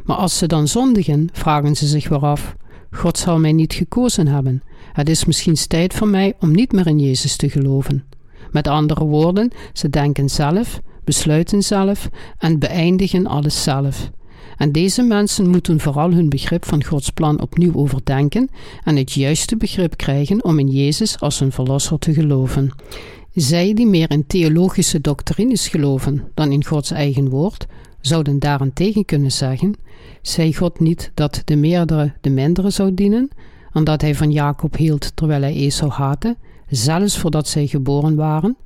Maar 0.05 0.17
als 0.17 0.39
ze 0.39 0.47
dan 0.47 0.69
zondigen, 0.69 1.29
vragen 1.33 1.77
ze 1.77 1.87
zich 1.87 2.09
weer 2.09 2.27
af: 2.27 2.57
God 2.91 3.19
zal 3.19 3.39
mij 3.39 3.53
niet 3.53 3.75
gekozen 3.75 4.27
hebben. 4.27 4.63
Het 4.93 5.09
is 5.09 5.25
misschien 5.25 5.55
tijd 5.69 5.95
voor 5.95 6.09
mij 6.09 6.35
om 6.41 6.51
niet 6.51 6.73
meer 6.73 6.87
in 6.87 6.99
Jezus 6.99 7.37
te 7.37 7.51
geloven. 7.51 8.05
Met 8.51 8.69
andere 8.69 9.05
woorden, 9.05 9.51
ze 9.73 9.91
denken 9.91 10.29
zelf, 10.29 10.81
besluiten 11.05 11.63
zelf 11.63 12.09
en 12.39 12.59
beëindigen 12.59 13.27
alles 13.27 13.63
zelf. 13.63 14.11
En 14.57 14.73
deze 14.73 15.03
mensen 15.03 15.49
moeten 15.49 15.81
vooral 15.81 16.11
hun 16.11 16.29
begrip 16.29 16.65
van 16.65 16.85
Gods 16.85 17.11
plan 17.11 17.41
opnieuw 17.41 17.75
overdenken 17.75 18.49
en 18.85 18.97
het 18.97 19.13
juiste 19.13 19.57
begrip 19.57 19.97
krijgen 19.97 20.45
om 20.45 20.59
in 20.59 20.69
Jezus 20.69 21.21
als 21.21 21.39
hun 21.39 21.53
verlosser 21.53 21.99
te 21.99 22.15
geloven. 22.15 22.71
Zij 23.35 23.75
die 23.75 23.87
meer 23.87 24.11
in 24.11 24.27
theologische 24.27 25.01
doctrines 25.01 25.69
geloven 25.69 26.25
dan 26.35 26.53
in 26.53 26.65
Gods 26.65 26.91
eigen 26.91 27.29
woord, 27.29 27.67
zouden 28.01 28.39
daarentegen 28.39 29.05
kunnen 29.05 29.33
zeggen: 29.33 29.75
Zij 30.23 30.53
God 30.53 30.81
niet 30.81 31.11
dat 31.15 31.43
de 31.45 31.57
meerdere 31.57 32.13
de 32.21 32.31
mindere 32.31 32.71
zou 32.71 32.95
dienen, 32.95 33.31
en 33.73 33.85
dat 33.85 34.01
hij 34.01 34.15
van 34.15 34.31
Jacob 34.31 34.77
hield 34.77 35.17
terwijl 35.17 35.43
hij 35.43 35.55
Esau 35.55 35.91
haatte, 35.91 36.37
zelfs 36.69 37.19
voordat 37.19 37.49
zij 37.49 37.67
geboren 37.67 38.15
waren? 38.15 38.57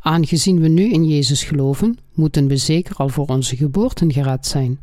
Aangezien 0.00 0.60
we 0.60 0.68
nu 0.68 0.92
in 0.92 1.04
Jezus 1.04 1.44
geloven, 1.44 1.98
moeten 2.14 2.46
we 2.46 2.56
zeker 2.56 2.96
al 2.96 3.08
voor 3.08 3.26
onze 3.26 3.56
geboorten 3.56 4.12
gered 4.12 4.46
zijn. 4.46 4.78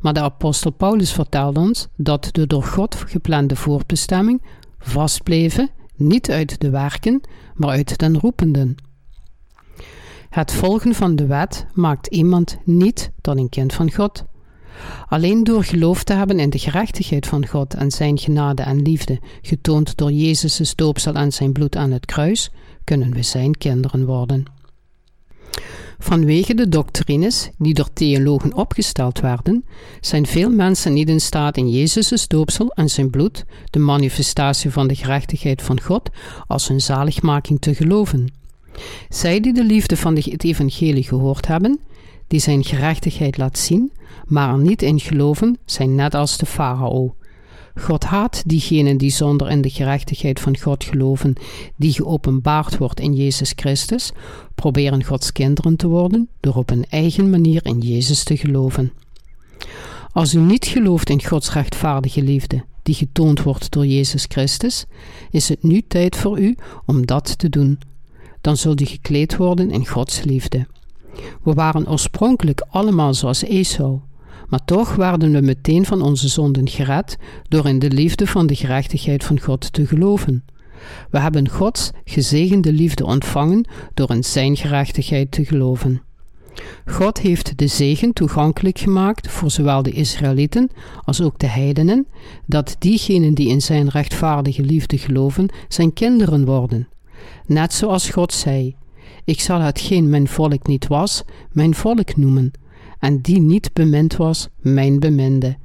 Maar 0.00 0.12
de 0.12 0.20
apostel 0.20 0.70
Paulus 0.70 1.12
vertelt 1.12 1.56
ons 1.56 1.88
dat 1.96 2.28
de 2.32 2.46
door 2.46 2.62
God 2.62 2.94
geplande 2.94 3.56
voortbestemming 3.56 4.42
vastbleven, 4.78 5.70
niet 5.96 6.30
uit 6.30 6.60
de 6.60 6.70
werken, 6.70 7.20
maar 7.54 7.70
uit 7.70 7.98
den 7.98 8.18
roependen. 8.18 8.74
Het 10.30 10.52
volgen 10.52 10.94
van 10.94 11.16
de 11.16 11.26
wet 11.26 11.66
maakt 11.74 12.06
iemand 12.06 12.58
niet 12.64 13.10
tot 13.20 13.36
een 13.36 13.48
kind 13.48 13.72
van 13.72 13.92
God. 13.92 14.24
Alleen 15.08 15.44
door 15.44 15.64
geloof 15.64 16.04
te 16.04 16.12
hebben 16.12 16.38
in 16.38 16.50
de 16.50 16.58
gerechtigheid 16.58 17.26
van 17.26 17.46
God 17.46 17.74
en 17.74 17.90
zijn 17.90 18.18
genade 18.18 18.62
en 18.62 18.82
liefde, 18.82 19.18
getoond 19.42 19.96
door 19.96 20.12
Jezus' 20.12 20.74
doopsel 20.74 21.14
en 21.14 21.32
zijn 21.32 21.52
bloed 21.52 21.76
aan 21.76 21.90
het 21.90 22.06
kruis, 22.06 22.50
kunnen 22.84 23.12
we 23.12 23.22
zijn 23.22 23.56
kinderen 23.56 24.04
worden. 24.06 24.44
Vanwege 26.02 26.54
de 26.54 26.68
doctrines 26.68 27.50
die 27.58 27.74
door 27.74 27.92
theologen 27.92 28.54
opgesteld 28.54 29.20
werden, 29.20 29.64
zijn 30.00 30.26
veel 30.26 30.50
mensen 30.50 30.92
niet 30.92 31.08
in 31.08 31.20
staat 31.20 31.56
in 31.56 31.70
Jezus' 31.70 32.28
doopsel 32.28 32.72
en 32.72 32.90
zijn 32.90 33.10
bloed, 33.10 33.44
de 33.70 33.78
manifestatie 33.78 34.70
van 34.70 34.88
de 34.88 34.94
gerechtigheid 34.94 35.62
van 35.62 35.80
God, 35.80 36.10
als 36.46 36.68
hun 36.68 36.80
zaligmaking 36.80 37.60
te 37.60 37.74
geloven. 37.74 38.32
Zij 39.08 39.40
die 39.40 39.52
de 39.52 39.64
liefde 39.64 39.96
van 39.96 40.16
het 40.16 40.44
evangelie 40.44 41.04
gehoord 41.04 41.46
hebben, 41.46 41.80
die 42.26 42.40
zijn 42.40 42.64
gerechtigheid 42.64 43.36
laat 43.36 43.58
zien, 43.58 43.92
maar 44.30 44.48
er 44.48 44.58
niet 44.58 44.82
in 44.82 45.00
geloven, 45.00 45.58
zijn 45.64 45.94
net 45.94 46.14
als 46.14 46.36
de 46.36 46.46
farao. 46.46 47.14
God 47.74 48.04
haat 48.04 48.42
diegenen 48.46 48.96
die 48.96 49.10
zonder 49.10 49.50
in 49.50 49.60
de 49.60 49.70
gerechtigheid 49.70 50.40
van 50.40 50.58
God 50.58 50.84
geloven, 50.84 51.34
die 51.76 51.92
geopenbaard 51.92 52.78
wordt 52.78 53.00
in 53.00 53.14
Jezus 53.14 53.52
Christus, 53.56 54.12
proberen 54.54 55.04
Gods 55.04 55.32
kinderen 55.32 55.76
te 55.76 55.88
worden 55.88 56.28
door 56.40 56.54
op 56.54 56.70
een 56.70 56.84
eigen 56.88 57.30
manier 57.30 57.66
in 57.66 57.78
Jezus 57.78 58.24
te 58.24 58.36
geloven. 58.36 58.92
Als 60.12 60.34
u 60.34 60.38
niet 60.38 60.66
gelooft 60.66 61.10
in 61.10 61.24
Gods 61.24 61.52
rechtvaardige 61.52 62.22
liefde, 62.22 62.64
die 62.82 62.94
getoond 62.94 63.42
wordt 63.42 63.70
door 63.70 63.86
Jezus 63.86 64.24
Christus, 64.28 64.84
is 65.30 65.48
het 65.48 65.62
nu 65.62 65.82
tijd 65.88 66.16
voor 66.16 66.40
u 66.40 66.56
om 66.86 67.06
dat 67.06 67.38
te 67.38 67.48
doen. 67.48 67.78
Dan 68.40 68.56
zult 68.56 68.80
u 68.80 68.84
gekleed 68.84 69.36
worden 69.36 69.70
in 69.70 69.86
Gods 69.86 70.22
liefde. 70.22 70.66
We 71.42 71.52
waren 71.52 71.88
oorspronkelijk 71.88 72.66
allemaal 72.70 73.14
zoals 73.14 73.42
Esau, 73.42 73.98
maar 74.50 74.64
toch 74.64 74.94
werden 74.94 75.32
we 75.32 75.40
meteen 75.40 75.84
van 75.86 76.02
onze 76.02 76.28
zonden 76.28 76.68
gered 76.68 77.16
door 77.48 77.66
in 77.66 77.78
de 77.78 77.90
liefde 77.90 78.26
van 78.26 78.46
de 78.46 78.54
gerechtigheid 78.54 79.24
van 79.24 79.40
God 79.40 79.72
te 79.72 79.86
geloven. 79.86 80.44
We 81.10 81.18
hebben 81.18 81.48
Gods 81.48 81.90
gezegende 82.04 82.72
liefde 82.72 83.04
ontvangen 83.04 83.68
door 83.94 84.10
in 84.10 84.24
Zijn 84.24 84.56
gerechtigheid 84.56 85.30
te 85.30 85.44
geloven. 85.44 86.02
God 86.86 87.18
heeft 87.18 87.58
de 87.58 87.66
zegen 87.66 88.12
toegankelijk 88.12 88.78
gemaakt 88.78 89.28
voor 89.28 89.50
zowel 89.50 89.82
de 89.82 89.90
Israëlieten 89.90 90.70
als 91.04 91.22
ook 91.22 91.38
de 91.38 91.46
heidenen, 91.46 92.06
dat 92.46 92.76
diegenen 92.78 93.34
die 93.34 93.48
in 93.48 93.60
Zijn 93.60 93.88
rechtvaardige 93.88 94.62
liefde 94.62 94.98
geloven, 94.98 95.48
Zijn 95.68 95.92
kinderen 95.92 96.44
worden. 96.44 96.88
Net 97.46 97.72
zoals 97.72 98.10
God 98.10 98.32
zei: 98.32 98.76
Ik 99.24 99.40
zal 99.40 99.60
hetgeen 99.60 100.08
mijn 100.08 100.28
volk 100.28 100.66
niet 100.66 100.86
was, 100.86 101.22
mijn 101.52 101.74
volk 101.74 102.16
noemen, 102.16 102.52
en 103.00 103.20
die 103.20 103.40
niet 103.40 103.72
bemind 103.72 104.16
was, 104.16 104.48
mijn 104.60 104.98
beminde. 104.98 105.56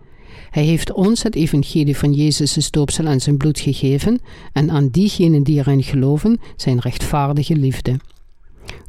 Hij 0.49 0.63
heeft 0.63 0.93
ons 0.93 1.23
het 1.23 1.35
evangelie 1.35 1.97
van 1.97 2.13
Jezus' 2.13 2.71
doopsel 2.71 3.05
en 3.05 3.21
zijn 3.21 3.37
bloed 3.37 3.59
gegeven 3.59 4.19
en 4.53 4.71
aan 4.71 4.87
diegenen 4.87 5.43
die 5.43 5.57
erin 5.57 5.83
geloven 5.83 6.39
zijn 6.55 6.79
rechtvaardige 6.79 7.55
liefde. 7.55 7.99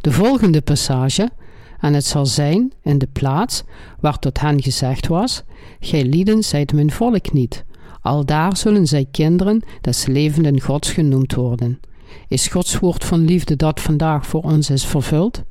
De 0.00 0.12
volgende 0.12 0.60
passage, 0.60 1.30
en 1.80 1.94
het 1.94 2.04
zal 2.04 2.26
zijn 2.26 2.72
in 2.82 2.98
de 2.98 3.08
plaats 3.12 3.62
waar 4.00 4.18
tot 4.18 4.40
hen 4.40 4.62
gezegd 4.62 5.06
was, 5.06 5.42
gij 5.80 6.04
lieden 6.04 6.42
zijt 6.42 6.72
mijn 6.72 6.90
volk 6.90 7.32
niet, 7.32 7.64
al 8.00 8.24
daar 8.24 8.56
zullen 8.56 8.86
zij 8.86 9.06
kinderen 9.10 9.62
des 9.80 10.06
levenden 10.06 10.60
Gods 10.60 10.92
genoemd 10.92 11.34
worden. 11.34 11.80
Is 12.28 12.48
Gods 12.48 12.78
woord 12.78 13.04
van 13.04 13.24
liefde 13.24 13.56
dat 13.56 13.80
vandaag 13.80 14.26
voor 14.26 14.42
ons 14.42 14.70
is 14.70 14.84
vervuld? 14.84 15.42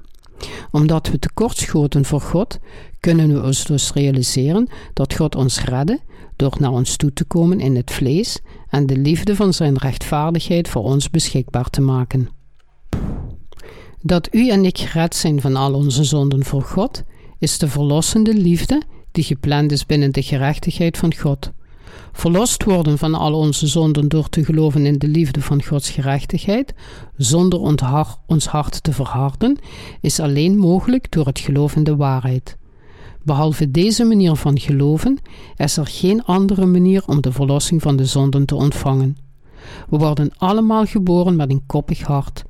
Omdat 0.72 1.08
we 1.08 1.20
tekortschoten 1.20 2.06
voor 2.06 2.22
God, 2.22 2.60
kunnen 3.00 3.34
we 3.34 3.44
ons 3.44 3.64
dus 3.64 3.94
realiseren 3.94 4.68
dat 4.94 5.16
God 5.16 5.36
ons 5.36 5.64
redde 5.64 6.00
door 6.36 6.56
naar 6.60 6.72
ons 6.72 6.96
toe 6.96 7.14
te 7.14 7.24
komen 7.24 7.60
in 7.60 7.76
het 7.76 7.92
vlees 7.92 8.40
en 8.70 8.86
de 8.86 8.98
liefde 8.98 9.36
van 9.36 9.54
zijn 9.54 9.78
rechtvaardigheid 9.78 10.68
voor 10.68 10.84
ons 10.84 11.10
beschikbaar 11.10 11.70
te 11.70 11.82
maken. 11.82 12.30
Dat 14.02 14.28
u 14.32 14.50
en 14.50 14.66
ik 14.66 14.78
gered 14.78 15.16
zijn 15.16 15.42
van 15.42 15.56
al 15.56 15.74
onze 15.74 16.04
zonden 16.04 16.46
voor 16.46 16.62
God, 16.62 17.04
is 17.40 17.58
de 17.58 17.68
verlossende 17.68 18.34
liefde 18.34 18.82
die 19.12 19.24
gepland 19.24 19.72
is 19.72 19.86
binnen 19.86 20.12
de 20.12 20.22
gerechtigheid 20.22 20.98
van 20.98 21.16
God. 21.16 21.52
Verlost 22.12 22.64
worden 22.64 22.98
van 22.98 23.14
al 23.14 23.34
onze 23.34 23.68
zonden 23.68 24.08
door 24.08 24.30
te 24.30 24.46
geloven 24.46 24.86
in 24.86 24.98
de 24.98 25.08
liefde 25.08 25.42
van 25.42 25.64
Gods 25.64 25.90
gerechtigheid, 25.90 26.74
zonder 27.18 27.60
ons 28.26 28.46
hart 28.46 28.84
te 28.84 28.94
verharden, 28.94 29.58
is 30.02 30.20
alleen 30.20 30.58
mogelijk 30.58 31.12
door 31.12 31.26
het 31.26 31.40
geloof 31.40 31.76
in 31.76 31.84
de 31.84 31.96
waarheid. 31.96 32.58
Behalve 33.24 33.72
deze 33.72 34.04
manier 34.04 34.36
van 34.36 34.60
geloven 34.60 35.20
is 35.56 35.78
er 35.78 35.88
geen 35.88 36.24
andere 36.24 36.66
manier 36.66 37.04
om 37.08 37.22
de 37.22 37.32
verlossing 37.32 37.82
van 37.82 37.96
de 37.96 38.06
zonden 38.06 38.46
te 38.46 38.56
ontvangen. 38.56 39.18
We 39.90 39.98
worden 39.98 40.32
allemaal 40.38 40.86
geboren 40.86 41.36
met 41.36 41.50
een 41.50 41.64
koppig 41.66 42.02
hart, 42.02 42.44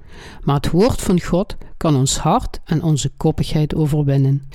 maar 0.44 0.56
het 0.56 0.72
woord 0.72 1.02
van 1.02 1.22
God 1.22 1.58
kan 1.78 1.96
ons 1.96 2.18
hart 2.18 2.60
en 2.66 2.84
onze 2.84 3.12
koppigheid 3.18 3.76
overwinnen. 3.76 4.50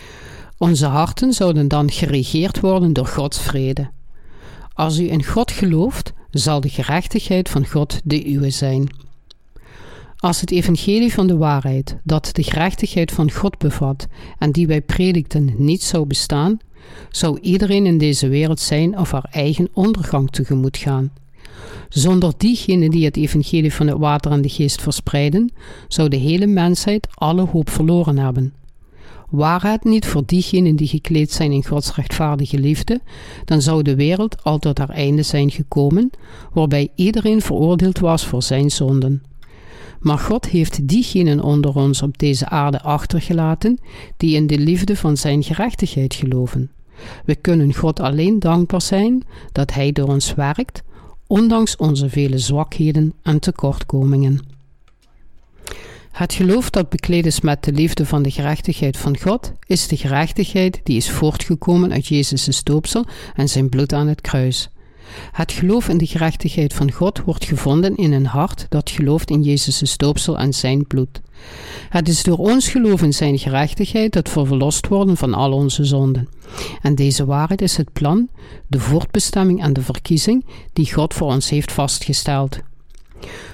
Onze 0.58 0.86
harten 0.86 1.32
zouden 1.32 1.68
dan 1.68 1.90
geregeerd 1.90 2.60
worden 2.60 2.92
door 2.92 3.06
Gods 3.06 3.40
vrede. 3.40 3.90
Als 4.80 4.98
u 4.98 5.10
in 5.10 5.24
God 5.24 5.50
gelooft, 5.50 6.12
zal 6.30 6.60
de 6.60 6.68
gerechtigheid 6.68 7.48
van 7.48 7.66
God 7.66 8.00
de 8.04 8.30
uwe 8.32 8.50
zijn. 8.50 8.88
Als 10.16 10.40
het 10.40 10.50
evangelie 10.50 11.12
van 11.12 11.26
de 11.26 11.36
waarheid, 11.36 11.96
dat 12.04 12.28
de 12.32 12.42
gerechtigheid 12.42 13.12
van 13.12 13.30
God 13.30 13.58
bevat 13.58 14.06
en 14.38 14.50
die 14.50 14.66
wij 14.66 14.80
predikten, 14.80 15.54
niet 15.56 15.82
zou 15.82 16.06
bestaan, 16.06 16.58
zou 17.10 17.38
iedereen 17.40 17.86
in 17.86 17.98
deze 17.98 18.28
wereld 18.28 18.60
zijn 18.60 18.98
of 18.98 19.10
haar 19.10 19.28
eigen 19.30 19.68
ondergang 19.72 20.30
tegemoet 20.30 20.76
gaan. 20.76 21.12
Zonder 21.88 22.32
diegenen 22.36 22.90
die 22.90 23.04
het 23.04 23.16
evangelie 23.16 23.74
van 23.74 23.86
het 23.86 23.98
water 23.98 24.32
en 24.32 24.42
de 24.42 24.48
geest 24.48 24.82
verspreiden, 24.82 25.52
zou 25.88 26.08
de 26.08 26.16
hele 26.16 26.46
mensheid 26.46 27.08
alle 27.14 27.46
hoop 27.46 27.70
verloren 27.70 28.18
hebben. 28.18 28.52
Waar 29.30 29.62
het 29.62 29.84
niet 29.84 30.06
voor 30.06 30.22
diegenen 30.26 30.76
die 30.76 30.88
gekleed 30.88 31.32
zijn 31.32 31.52
in 31.52 31.64
Gods 31.64 31.94
rechtvaardige 31.94 32.58
liefde, 32.58 33.00
dan 33.44 33.62
zou 33.62 33.82
de 33.82 33.94
wereld 33.94 34.44
al 34.44 34.58
tot 34.58 34.78
haar 34.78 34.88
einde 34.88 35.22
zijn 35.22 35.50
gekomen, 35.50 36.10
waarbij 36.52 36.88
iedereen 36.94 37.40
veroordeeld 37.40 37.98
was 37.98 38.26
voor 38.26 38.42
zijn 38.42 38.70
zonden. 38.70 39.22
Maar 40.00 40.18
God 40.18 40.48
heeft 40.48 40.88
diegenen 40.88 41.42
onder 41.42 41.74
ons 41.74 42.02
op 42.02 42.18
deze 42.18 42.48
aarde 42.48 42.82
achtergelaten 42.82 43.78
die 44.16 44.34
in 44.34 44.46
de 44.46 44.58
liefde 44.58 44.96
van 44.96 45.16
Zijn 45.16 45.42
gerechtigheid 45.42 46.14
geloven. 46.14 46.70
We 47.24 47.34
kunnen 47.34 47.74
God 47.74 48.00
alleen 48.00 48.38
dankbaar 48.38 48.82
zijn 48.82 49.22
dat 49.52 49.72
Hij 49.72 49.92
door 49.92 50.08
ons 50.08 50.34
werkt, 50.34 50.82
ondanks 51.26 51.76
onze 51.76 52.08
vele 52.08 52.38
zwakheden 52.38 53.12
en 53.22 53.40
tekortkomingen. 53.40 54.40
Het 56.20 56.32
geloof 56.32 56.70
dat 56.70 56.88
bekleed 56.88 57.26
is 57.26 57.40
met 57.40 57.64
de 57.64 57.72
liefde 57.72 58.06
van 58.06 58.22
de 58.22 58.30
gerechtigheid 58.30 58.96
van 58.96 59.18
God, 59.18 59.52
is 59.66 59.88
de 59.88 59.96
gerechtigheid 59.96 60.80
die 60.82 60.96
is 60.96 61.10
voortgekomen 61.10 61.92
uit 61.92 62.06
Jezus' 62.06 62.62
doopsel 62.62 63.06
en 63.34 63.48
zijn 63.48 63.68
bloed 63.68 63.92
aan 63.92 64.06
het 64.06 64.20
kruis. 64.20 64.68
Het 65.32 65.52
geloof 65.52 65.88
in 65.88 65.98
de 65.98 66.06
gerechtigheid 66.06 66.74
van 66.74 66.92
God 66.92 67.20
wordt 67.24 67.44
gevonden 67.44 67.96
in 67.96 68.12
een 68.12 68.26
hart 68.26 68.66
dat 68.68 68.90
gelooft 68.90 69.30
in 69.30 69.42
Jezus' 69.42 69.96
doopsel 69.96 70.38
en 70.38 70.52
zijn 70.52 70.86
bloed. 70.86 71.20
Het 71.88 72.08
is 72.08 72.22
door 72.22 72.38
ons 72.38 72.68
geloof 72.68 73.02
in 73.02 73.14
zijn 73.14 73.38
gerechtigheid 73.38 74.12
dat 74.12 74.34
we 74.34 74.46
verlost 74.46 74.88
worden 74.88 75.16
van 75.16 75.34
al 75.34 75.52
onze 75.52 75.84
zonden. 75.84 76.28
En 76.82 76.94
deze 76.94 77.24
waarheid 77.24 77.62
is 77.62 77.76
het 77.76 77.92
plan, 77.92 78.28
de 78.66 78.80
voortbestemming 78.80 79.62
en 79.62 79.72
de 79.72 79.82
verkiezing 79.82 80.44
die 80.72 80.92
God 80.92 81.14
voor 81.14 81.28
ons 81.28 81.50
heeft 81.50 81.72
vastgesteld. 81.72 82.58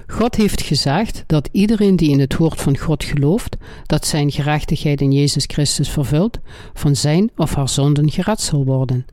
God 0.07 0.35
heeft 0.35 0.63
gezegd 0.63 1.25
dat 1.27 1.49
iedereen 1.53 1.97
die 1.97 2.11
in 2.11 2.21
het 2.21 2.37
woord 2.37 2.61
van 2.61 2.79
God 2.79 3.05
gelooft, 3.05 3.57
dat 3.87 4.07
zijn 4.07 4.31
gerechtigheid 4.31 5.01
in 5.01 5.13
Jezus 5.13 5.45
Christus 5.47 5.89
vervult, 5.89 6.39
van 6.75 6.97
zijn 6.97 7.31
of 7.37 7.55
haar 7.55 7.69
zonden 7.69 8.11
gered 8.11 8.41
zal 8.41 8.65
worden. 8.65 9.07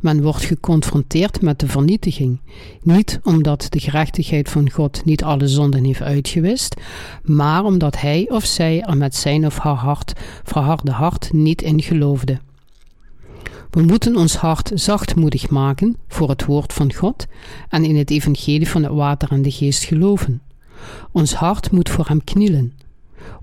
Men 0.00 0.22
wordt 0.22 0.44
geconfronteerd 0.44 1.42
met 1.42 1.58
de 1.58 1.66
vernietiging, 1.66 2.40
niet 2.82 3.20
omdat 3.22 3.66
de 3.68 3.80
gerechtigheid 3.80 4.48
van 4.48 4.70
God 4.70 5.04
niet 5.04 5.24
alle 5.24 5.48
zonden 5.48 5.84
heeft 5.84 6.02
uitgewist, 6.02 6.76
maar 7.22 7.64
omdat 7.64 8.00
hij 8.00 8.26
of 8.30 8.44
zij 8.44 8.82
er 8.82 8.96
met 8.96 9.14
zijn 9.16 9.46
of 9.46 9.58
haar 9.58 9.74
hart, 9.74 10.12
verharde 10.44 10.90
hart 10.90 11.32
niet 11.32 11.62
in 11.62 11.82
geloofde. 11.82 12.38
We 13.70 13.82
moeten 13.82 14.16
ons 14.16 14.36
hart 14.36 14.70
zachtmoedig 14.74 15.50
maken 15.50 15.96
voor 16.08 16.28
het 16.28 16.44
woord 16.44 16.72
van 16.72 16.94
God 16.94 17.26
en 17.68 17.84
in 17.84 17.96
het 17.96 18.10
evangelie 18.10 18.68
van 18.68 18.82
het 18.82 18.92
water 18.92 19.30
en 19.30 19.42
de 19.42 19.50
geest 19.50 19.84
geloven. 19.84 20.42
Ons 21.12 21.34
hart 21.34 21.70
moet 21.70 21.88
voor 21.88 22.06
hem 22.06 22.24
knielen. 22.24 22.72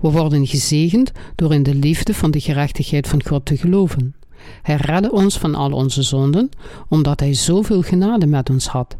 We 0.00 0.10
worden 0.10 0.46
gezegend 0.46 1.12
door 1.34 1.54
in 1.54 1.62
de 1.62 1.74
liefde 1.74 2.14
van 2.14 2.30
de 2.30 2.40
gerechtigheid 2.40 3.08
van 3.08 3.24
God 3.26 3.44
te 3.44 3.56
geloven. 3.56 4.14
Hij 4.62 4.76
redde 4.76 5.12
ons 5.12 5.38
van 5.38 5.54
al 5.54 5.72
onze 5.72 6.02
zonden, 6.02 6.48
omdat 6.88 7.20
Hij 7.20 7.34
zoveel 7.34 7.82
genade 7.82 8.26
met 8.26 8.50
ons 8.50 8.66
had. 8.66 8.96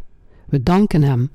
We 0.46 0.62
danken 0.62 1.02
Hem. 1.02 1.30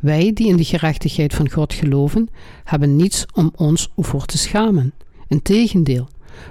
Wij 0.00 0.32
die 0.32 0.48
in 0.48 0.56
de 0.56 0.64
gerechtigheid 0.64 1.34
van 1.34 1.50
God 1.50 1.72
geloven, 1.72 2.28
hebben 2.64 2.96
niets 2.96 3.26
om 3.34 3.52
ons 3.56 3.88
voor 3.96 4.24
te 4.24 4.38
schamen. 4.38 4.92
Integendeel, 5.26 6.08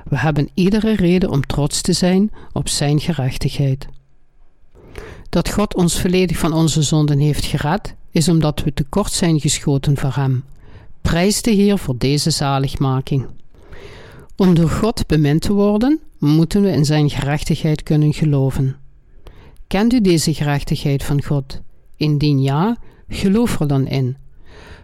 we 0.09 0.17
hebben 0.17 0.49
iedere 0.53 0.95
reden 0.95 1.29
om 1.29 1.45
trots 1.45 1.81
te 1.81 1.93
zijn 1.93 2.31
op 2.53 2.69
Zijn 2.69 2.99
gerechtigheid. 2.99 3.87
Dat 5.29 5.49
God 5.49 5.75
ons 5.75 6.01
volledig 6.01 6.37
van 6.37 6.53
onze 6.53 6.81
zonden 6.81 7.19
heeft 7.19 7.45
gered, 7.45 7.95
is 8.11 8.29
omdat 8.29 8.63
we 8.63 8.73
tekort 8.73 9.11
zijn 9.11 9.39
geschoten 9.39 9.97
voor 9.97 10.13
Hem. 10.15 10.43
Prijs 11.01 11.41
de 11.41 11.51
Heer 11.51 11.77
voor 11.77 11.97
deze 11.97 12.29
zaligmaking. 12.29 13.27
Om 14.35 14.55
door 14.55 14.69
God 14.69 15.07
bemind 15.07 15.41
te 15.41 15.53
worden, 15.53 15.99
moeten 16.17 16.61
we 16.61 16.71
in 16.71 16.85
Zijn 16.85 17.09
gerechtigheid 17.09 17.83
kunnen 17.83 18.13
geloven. 18.13 18.75
Kent 19.67 19.93
u 19.93 20.01
deze 20.01 20.33
gerechtigheid 20.33 21.03
van 21.03 21.23
God? 21.23 21.61
Indien 21.95 22.41
ja, 22.41 22.77
geloof 23.07 23.59
er 23.59 23.67
dan 23.67 23.87
in. 23.87 24.17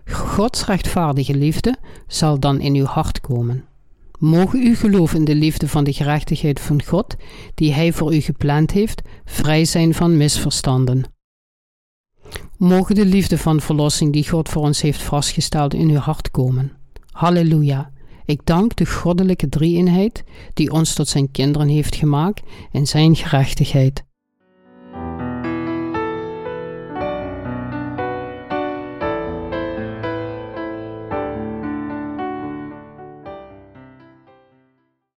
Gods 0.05 0.65
rechtvaardige 0.65 1.35
liefde 1.35 1.75
zal 2.07 2.39
dan 2.39 2.59
in 2.59 2.75
uw 2.75 2.85
hart 2.85 3.21
komen. 3.21 3.65
Mogen 4.23 4.61
u 4.61 4.75
geloof 4.75 5.13
in 5.13 5.25
de 5.25 5.35
liefde 5.35 5.67
van 5.67 5.83
de 5.83 5.93
gerechtigheid 5.93 6.59
van 6.59 6.83
God, 6.83 7.15
die 7.55 7.73
Hij 7.73 7.93
voor 7.93 8.15
u 8.15 8.19
gepland 8.19 8.71
heeft, 8.71 9.01
vrij 9.25 9.65
zijn 9.65 9.93
van 9.93 10.17
misverstanden. 10.17 11.03
Mogen 12.57 12.95
de 12.95 13.05
liefde 13.05 13.37
van 13.37 13.61
verlossing 13.61 14.13
die 14.13 14.29
God 14.29 14.49
voor 14.49 14.61
ons 14.61 14.81
heeft 14.81 15.01
vastgesteld 15.01 15.73
in 15.73 15.89
uw 15.89 15.97
hart 15.97 16.31
komen. 16.31 16.71
Halleluja. 17.11 17.91
Ik 18.25 18.41
dank 18.43 18.75
de 18.75 18.85
goddelijke 18.85 19.49
drie-eenheid 19.49 20.23
die 20.53 20.71
ons 20.71 20.93
tot 20.93 21.07
zijn 21.07 21.31
kinderen 21.31 21.67
heeft 21.67 21.95
gemaakt 21.95 22.41
in 22.71 22.87
zijn 22.87 23.15
gerechtigheid. 23.15 24.03